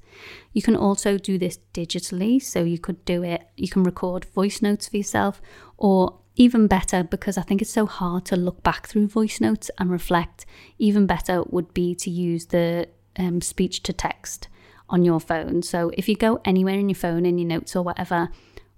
You 0.52 0.62
can 0.62 0.76
also 0.76 1.18
do 1.18 1.38
this 1.38 1.58
digitally, 1.72 2.40
so 2.40 2.64
you 2.64 2.78
could 2.78 3.04
do 3.04 3.22
it, 3.22 3.48
you 3.56 3.68
can 3.68 3.82
record 3.82 4.26
voice 4.26 4.60
notes 4.60 4.88
for 4.88 4.98
yourself, 4.98 5.40
or 5.78 6.18
even 6.36 6.66
better, 6.66 7.02
because 7.02 7.38
I 7.38 7.42
think 7.42 7.62
it's 7.62 7.70
so 7.70 7.86
hard 7.86 8.24
to 8.26 8.36
look 8.36 8.62
back 8.62 8.86
through 8.86 9.08
voice 9.08 9.40
notes 9.40 9.70
and 9.78 9.90
reflect, 9.90 10.46
even 10.78 11.06
better 11.06 11.42
would 11.44 11.72
be 11.74 11.94
to 11.96 12.10
use 12.10 12.46
the 12.46 12.88
um, 13.18 13.40
speech 13.40 13.82
to 13.84 13.92
text 13.92 14.48
on 14.88 15.04
your 15.04 15.20
phone. 15.20 15.62
So 15.62 15.90
if 15.94 16.08
you 16.08 16.16
go 16.16 16.40
anywhere 16.44 16.78
in 16.78 16.88
your 16.88 16.96
phone, 16.96 17.24
in 17.24 17.38
your 17.38 17.48
notes 17.48 17.74
or 17.74 17.82
whatever, 17.82 18.30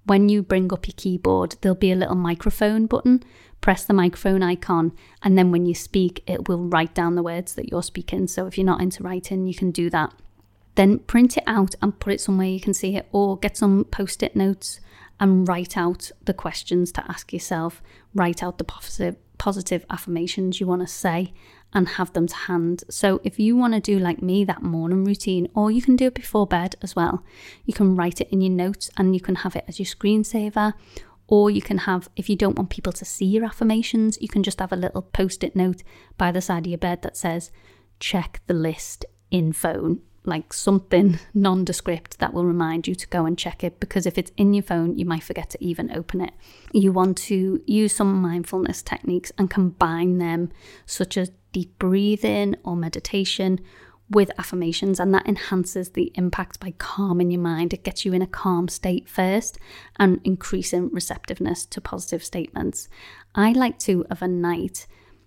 when 0.05 0.29
you 0.29 0.43
bring 0.43 0.73
up 0.73 0.87
your 0.87 0.95
keyboard, 0.97 1.57
there'll 1.61 1.75
be 1.75 1.93
a 1.93 1.97
little 1.97 2.14
microphone 2.14 2.87
button. 2.87 3.23
Press 3.61 3.85
the 3.85 3.95
microphone 3.95 4.43
icon, 4.43 4.93
and 5.23 5.38
then 5.38 5.51
when 5.51 5.64
you 5.64 5.75
speak, 5.75 6.23
it 6.27 6.49
will 6.49 6.64
write 6.64 6.95
down 6.95 7.14
the 7.14 7.23
words 7.23 7.55
that 7.55 7.71
you're 7.71 7.83
speaking. 7.83 8.27
So 8.27 8.47
if 8.47 8.59
you're 8.59 8.67
not 8.67 8.83
into 8.83 9.03
writing, 9.03 9.47
you 9.47 9.55
can 9.55 9.71
do 9.71 9.88
that. 9.88 10.12
Then 10.75 10.99
print 10.99 11.38
it 11.38 11.45
out 11.47 11.75
and 11.81 11.99
put 11.99 12.12
it 12.12 12.21
somewhere 12.21 12.47
you 12.47 12.61
can 12.61 12.75
see 12.75 12.97
it, 12.97 13.09
or 13.11 13.38
get 13.38 13.57
some 13.57 13.85
post 13.87 14.23
it 14.23 14.37
notes 14.37 14.81
and 15.19 15.49
write 15.49 15.77
out 15.79 16.11
the 16.25 16.35
questions 16.35 16.93
to 16.93 17.11
ask 17.11 17.33
yourself. 17.33 17.83
Write 18.14 18.43
out 18.43 18.59
the 18.59 18.64
positive, 18.64 19.17
positive 19.38 19.87
affirmations 19.88 20.61
you 20.61 20.67
want 20.67 20.83
to 20.83 20.87
say 20.87 21.33
and 21.75 21.89
have 21.89 22.13
them 22.13 22.27
to 22.27 22.35
hand. 22.35 22.85
So 22.89 23.21
if 23.25 23.39
you 23.39 23.57
want 23.57 23.75
to 23.75 23.81
do 23.81 23.99
like 23.99 24.23
me 24.23 24.45
that 24.45 24.63
morning 24.63 25.05
routine, 25.05 25.49
or 25.55 25.71
you 25.71 25.83
can 25.83 25.97
do 25.97 26.07
it 26.07 26.15
before 26.15 26.47
bed 26.47 26.77
as 26.83 26.95
well, 26.95 27.25
you 27.65 27.75
can 27.75 27.97
write 27.97 28.21
it 28.21 28.29
in 28.31 28.41
your 28.41 28.53
notes 28.53 28.91
and 28.97 29.15
you 29.15 29.21
can 29.21 29.37
have 29.37 29.57
it 29.57 29.65
as 29.67 29.79
your 29.79 29.87
screensaver. 29.87 30.75
Or 31.27 31.51
you 31.51 31.63
can 31.63 31.79
have, 31.79 32.11
if 32.17 32.29
you 32.29 32.37
don't 32.37 32.57
want 32.57 32.69
people 32.69 32.93
to 32.93 33.05
see 33.05 33.25
your 33.25 33.47
affirmations, 33.47 34.19
you 34.21 34.29
can 34.29 34.43
just 34.43 34.61
have 34.61 34.73
a 34.73 34.77
little 34.77 35.03
post 35.03 35.43
it 35.43 35.57
note 35.57 35.83
by 36.19 36.31
the 36.31 36.43
side 36.43 36.67
of 36.67 36.71
your 36.71 36.79
bed 36.79 37.01
that 37.03 37.17
says, 37.17 37.51
check 37.99 38.43
the 38.47 38.55
list 38.55 39.07
in 39.31 39.53
phone 39.53 40.03
like 40.25 40.53
something 40.53 41.19
nondescript 41.35 42.19
that 42.19 42.33
will 42.33 42.45
remind 42.47 42.87
you 42.87 42.95
to 42.95 43.07
go 43.09 43.27
and 43.27 43.39
check 43.39 43.63
it 43.63 43.81
because 43.81 44.07
if 44.07 44.19
it's 44.19 44.33
in 44.37 44.55
your 44.55 44.63
phone, 44.63 44.97
you 44.97 45.05
might 45.05 45.23
forget 45.23 45.51
to 45.51 45.65
even 45.65 45.93
open 45.93 46.21
it. 46.21 46.33
You 46.73 46.93
want 46.93 47.19
to 47.19 47.63
use 47.67 47.95
some 47.95 48.21
mindfulness 48.21 48.83
techniques 48.83 49.33
and 49.39 49.51
combine 49.51 50.19
them, 50.19 50.51
such 50.87 51.17
as 51.17 51.31
deep 51.53 51.79
breathing 51.79 52.57
or 52.65 52.77
meditation, 52.77 53.61
with 54.11 54.31
affirmations, 54.39 55.01
and 55.01 55.15
that 55.15 55.27
enhances 55.27 55.91
the 55.91 56.13
impact 56.15 56.61
by 56.61 56.73
calming 56.79 57.31
your 57.31 57.41
mind. 57.41 57.73
It 57.73 57.85
gets 57.85 58.05
you 58.05 58.13
in 58.13 58.21
a 58.23 58.27
calm 58.27 58.69
state 58.69 59.09
first 59.09 59.59
and 59.97 60.21
increasing 60.25 60.91
receptiveness 60.91 61.65
to 61.67 61.81
positive 61.81 62.23
statements. 62.23 62.89
I 63.35 63.53
like 63.53 63.79
to, 63.81 64.05
of 64.11 64.21
a 64.21 64.29
night, 64.29 64.87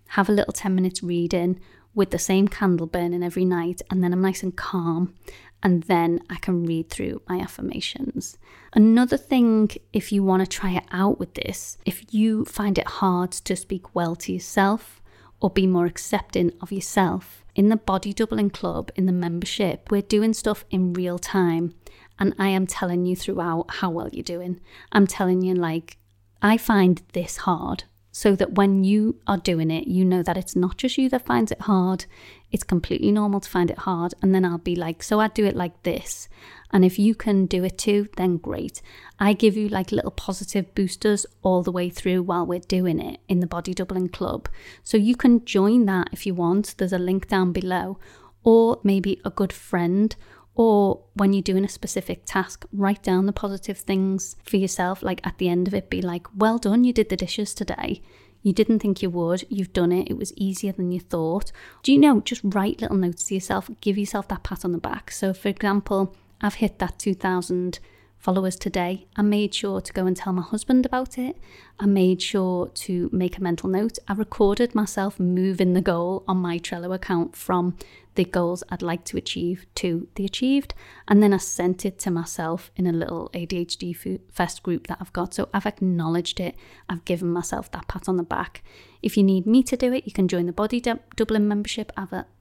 have 0.09 0.29
a 0.29 0.31
little 0.31 0.53
10 0.53 0.75
minutes 0.75 1.01
reading 1.01 1.59
with 1.97 2.11
the 2.11 2.19
same 2.19 2.47
candle 2.47 2.87
burning 2.87 3.23
every 3.23 3.43
night, 3.43 3.81
and 3.89 4.01
then 4.01 4.13
I'm 4.13 4.21
nice 4.21 4.43
and 4.43 4.55
calm, 4.55 5.15
and 5.61 5.83
then 5.83 6.21
I 6.29 6.35
can 6.35 6.63
read 6.63 6.89
through 6.89 7.23
my 7.27 7.39
affirmations. 7.39 8.37
Another 8.73 9.17
thing, 9.17 9.71
if 9.91 10.11
you 10.11 10.23
want 10.23 10.43
to 10.43 10.47
try 10.47 10.71
it 10.71 10.85
out 10.91 11.19
with 11.19 11.33
this, 11.33 11.77
if 11.85 12.13
you 12.13 12.45
find 12.45 12.77
it 12.77 12.87
hard 12.87 13.31
to 13.31 13.55
speak 13.55 13.95
well 13.95 14.15
to 14.17 14.31
yourself 14.31 15.01
or 15.41 15.49
be 15.49 15.65
more 15.65 15.87
accepting 15.87 16.51
of 16.61 16.71
yourself, 16.71 17.43
in 17.55 17.69
the 17.69 17.75
Body 17.75 18.13
Doubling 18.13 18.51
Club, 18.51 18.91
in 18.95 19.07
the 19.07 19.11
membership, 19.11 19.89
we're 19.89 20.03
doing 20.03 20.33
stuff 20.33 20.63
in 20.69 20.93
real 20.93 21.17
time. 21.17 21.73
And 22.19 22.35
I 22.37 22.49
am 22.49 22.67
telling 22.67 23.07
you 23.07 23.15
throughout 23.15 23.65
how 23.75 23.89
well 23.89 24.09
you're 24.11 24.23
doing. 24.23 24.59
I'm 24.91 25.07
telling 25.07 25.41
you, 25.41 25.55
like, 25.55 25.97
I 26.41 26.57
find 26.57 27.01
this 27.13 27.37
hard 27.37 27.85
so 28.11 28.35
that 28.35 28.53
when 28.53 28.83
you 28.83 29.19
are 29.27 29.37
doing 29.37 29.69
it, 29.69 29.87
you 29.87 30.03
know 30.03 30.23
that 30.23 30.37
it's 30.37 30.55
not 30.55 30.77
just 30.77 30.97
you 30.97 31.09
that 31.09 31.25
finds 31.25 31.51
it 31.51 31.61
hard. 31.61 32.05
It's 32.51 32.63
completely 32.63 33.11
normal 33.11 33.39
to 33.41 33.49
find 33.49 33.69
it 33.69 33.79
hard. 33.79 34.13
And 34.21 34.33
then 34.33 34.43
I'll 34.43 34.57
be 34.57 34.75
like, 34.75 35.03
so 35.03 35.19
I 35.19 35.27
do 35.27 35.45
it 35.45 35.55
like 35.55 35.83
this. 35.83 36.27
And 36.71 36.83
if 36.83 36.97
you 36.97 37.15
can 37.15 37.45
do 37.45 37.63
it 37.63 37.77
too, 37.77 38.09
then 38.17 38.37
great. 38.37 38.81
I 39.19 39.33
give 39.33 39.55
you 39.55 39.69
like 39.69 39.91
little 39.91 40.11
positive 40.11 40.73
boosters 40.73 41.25
all 41.41 41.63
the 41.63 41.71
way 41.71 41.89
through 41.89 42.23
while 42.23 42.45
we're 42.45 42.59
doing 42.59 42.99
it 42.99 43.19
in 43.27 43.39
the 43.39 43.47
Body 43.47 43.73
Doubling 43.73 44.09
Club. 44.09 44.49
So 44.83 44.97
you 44.97 45.15
can 45.15 45.45
join 45.45 45.85
that 45.85 46.09
if 46.11 46.25
you 46.25 46.33
want. 46.33 46.75
There's 46.77 46.93
a 46.93 46.99
link 46.99 47.27
down 47.27 47.51
below. 47.51 47.99
Or 48.43 48.79
maybe 48.83 49.21
a 49.25 49.29
good 49.29 49.51
friend 49.53 50.15
or 50.57 50.99
when 51.13 51.33
you're 51.33 51.43
doing 51.43 51.63
a 51.63 51.69
specific 51.69 52.23
task, 52.25 52.65
write 52.73 53.03
down 53.03 53.27
the 53.27 53.31
positive 53.31 53.77
things 53.77 54.35
for 54.43 54.57
yourself. 54.57 55.03
Like 55.03 55.25
at 55.25 55.37
the 55.37 55.49
end 55.49 55.67
of 55.67 55.73
it, 55.75 55.87
be 55.87 56.01
like, 56.01 56.25
well 56.35 56.57
done, 56.57 56.83
you 56.83 56.91
did 56.91 57.09
the 57.09 57.15
dishes 57.15 57.53
today. 57.53 58.01
You 58.41 58.53
didn't 58.53 58.79
think 58.79 59.03
you 59.03 59.11
would, 59.11 59.45
you've 59.49 59.71
done 59.71 59.91
it, 59.91 60.09
it 60.09 60.17
was 60.17 60.33
easier 60.35 60.71
than 60.71 60.91
you 60.91 60.99
thought. 60.99 61.51
Do 61.83 61.93
you 61.93 61.99
know, 61.99 62.21
just 62.21 62.41
write 62.43 62.81
little 62.81 62.97
notes 62.97 63.25
to 63.25 63.35
yourself, 63.35 63.69
give 63.81 63.99
yourself 63.99 64.27
that 64.29 64.41
pat 64.41 64.65
on 64.65 64.71
the 64.71 64.79
back. 64.79 65.11
So, 65.11 65.31
for 65.31 65.47
example, 65.47 66.15
I've 66.41 66.55
hit 66.55 66.79
that 66.79 66.97
2000 66.97 67.77
followers 68.19 68.55
today. 68.55 69.07
I 69.15 69.21
made 69.21 69.53
sure 69.53 69.79
to 69.79 69.93
go 69.93 70.05
and 70.05 70.17
tell 70.17 70.33
my 70.33 70.41
husband 70.41 70.85
about 70.85 71.17
it. 71.17 71.37
I 71.79 71.85
made 71.85 72.21
sure 72.21 72.67
to 72.67 73.09
make 73.13 73.37
a 73.37 73.43
mental 73.43 73.69
note. 73.69 73.99
I 74.07 74.13
recorded 74.13 74.75
myself 74.75 75.19
moving 75.19 75.73
the 75.73 75.81
goal 75.81 76.23
on 76.27 76.37
my 76.37 76.59
Trello 76.59 76.93
account 76.93 77.35
from 77.35 77.77
the 78.15 78.25
goals 78.25 78.63
I'd 78.69 78.81
like 78.81 79.05
to 79.05 79.17
achieve 79.17 79.67
to 79.75 80.07
the 80.15 80.25
achieved. 80.25 80.73
And 81.07 81.21
then 81.21 81.33
I 81.33 81.37
sent 81.37 81.85
it 81.85 81.99
to 81.99 82.11
myself 82.11 82.71
in 82.75 82.87
a 82.87 82.91
little 82.91 83.29
ADHD 83.33 84.19
Fest 84.31 84.63
group 84.63 84.87
that 84.87 84.97
I've 84.99 85.13
got. 85.13 85.35
So 85.35 85.49
I've 85.53 85.67
acknowledged 85.67 86.39
it. 86.39 86.55
I've 86.89 87.05
given 87.05 87.29
myself 87.29 87.71
that 87.71 87.87
pat 87.87 88.09
on 88.09 88.17
the 88.17 88.23
back. 88.23 88.63
If 89.03 89.15
you 89.15 89.23
need 89.23 89.45
me 89.45 89.61
to 89.63 89.77
do 89.77 89.93
it, 89.93 90.07
you 90.07 90.11
can 90.11 90.27
join 90.27 90.47
the 90.47 90.51
Body 90.51 90.81
Doubling 90.81 91.47
membership. 91.47 91.91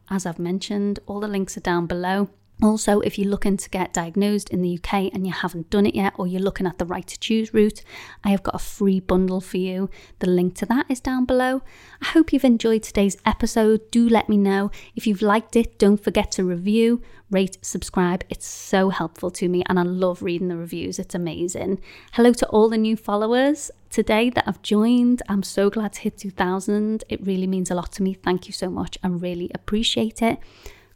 As 0.08 0.24
I've 0.24 0.38
mentioned, 0.38 1.00
all 1.06 1.20
the 1.20 1.28
links 1.28 1.58
are 1.58 1.60
down 1.60 1.86
below. 1.86 2.30
Also, 2.62 3.00
if 3.00 3.18
you're 3.18 3.28
looking 3.28 3.58
to 3.58 3.68
get 3.68 3.92
diagnosed 3.92 4.48
in 4.48 4.62
the 4.62 4.78
UK 4.78 5.12
and 5.12 5.26
you 5.26 5.32
haven't 5.32 5.68
done 5.68 5.84
it 5.84 5.94
yet, 5.94 6.14
or 6.16 6.26
you're 6.26 6.40
looking 6.40 6.66
at 6.66 6.78
the 6.78 6.86
right 6.86 7.06
to 7.06 7.18
choose 7.20 7.52
route, 7.52 7.82
I 8.24 8.30
have 8.30 8.42
got 8.42 8.54
a 8.54 8.58
free 8.58 8.98
bundle 8.98 9.42
for 9.42 9.58
you. 9.58 9.90
The 10.20 10.30
link 10.30 10.54
to 10.56 10.66
that 10.66 10.86
is 10.88 11.00
down 11.00 11.26
below. 11.26 11.60
I 12.00 12.06
hope 12.06 12.32
you've 12.32 12.46
enjoyed 12.46 12.82
today's 12.82 13.18
episode. 13.26 13.90
Do 13.90 14.08
let 14.08 14.30
me 14.30 14.38
know. 14.38 14.70
If 14.94 15.06
you've 15.06 15.20
liked 15.20 15.54
it, 15.54 15.78
don't 15.78 16.02
forget 16.02 16.30
to 16.32 16.44
review, 16.44 17.02
rate, 17.30 17.58
subscribe. 17.60 18.24
It's 18.30 18.46
so 18.46 18.88
helpful 18.88 19.30
to 19.32 19.50
me, 19.50 19.62
and 19.66 19.78
I 19.78 19.82
love 19.82 20.22
reading 20.22 20.48
the 20.48 20.56
reviews. 20.56 20.98
It's 20.98 21.14
amazing. 21.14 21.80
Hello 22.12 22.32
to 22.32 22.46
all 22.46 22.70
the 22.70 22.78
new 22.78 22.96
followers 22.96 23.70
today 23.90 24.30
that 24.30 24.44
I've 24.46 24.62
joined. 24.62 25.22
I'm 25.28 25.42
so 25.42 25.68
glad 25.68 25.92
to 25.94 26.00
hit 26.00 26.16
2000. 26.16 27.04
It 27.10 27.26
really 27.26 27.46
means 27.46 27.70
a 27.70 27.74
lot 27.74 27.92
to 27.92 28.02
me. 28.02 28.14
Thank 28.14 28.46
you 28.46 28.54
so 28.54 28.70
much. 28.70 28.96
I 29.02 29.08
really 29.08 29.50
appreciate 29.54 30.22
it. 30.22 30.38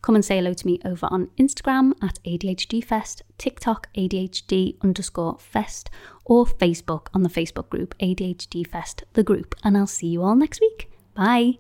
Come 0.03 0.15
and 0.15 0.25
say 0.25 0.37
hello 0.37 0.55
to 0.55 0.67
me 0.67 0.81
over 0.85 1.07
on 1.11 1.29
Instagram 1.39 1.93
at 2.03 2.19
ADHD 2.25 2.83
Fest, 2.83 3.23
TikTok 3.39 3.89
ADHD 3.95 4.77
underscore 4.83 5.39
Fest, 5.39 5.91
or 6.25 6.47
Facebook 6.47 7.09
on 7.15 7.23
the 7.23 7.29
Facebook 7.29 7.69
group 7.69 7.95
ADHD 7.99 8.67
Fest, 8.67 9.05
the 9.15 9.25
group. 9.25 9.55
And 9.63 9.77
I'll 9.77 9.87
see 9.87 10.09
you 10.09 10.23
all 10.23 10.37
next 10.37 10.61
week. 10.61 10.91
Bye. 11.15 11.59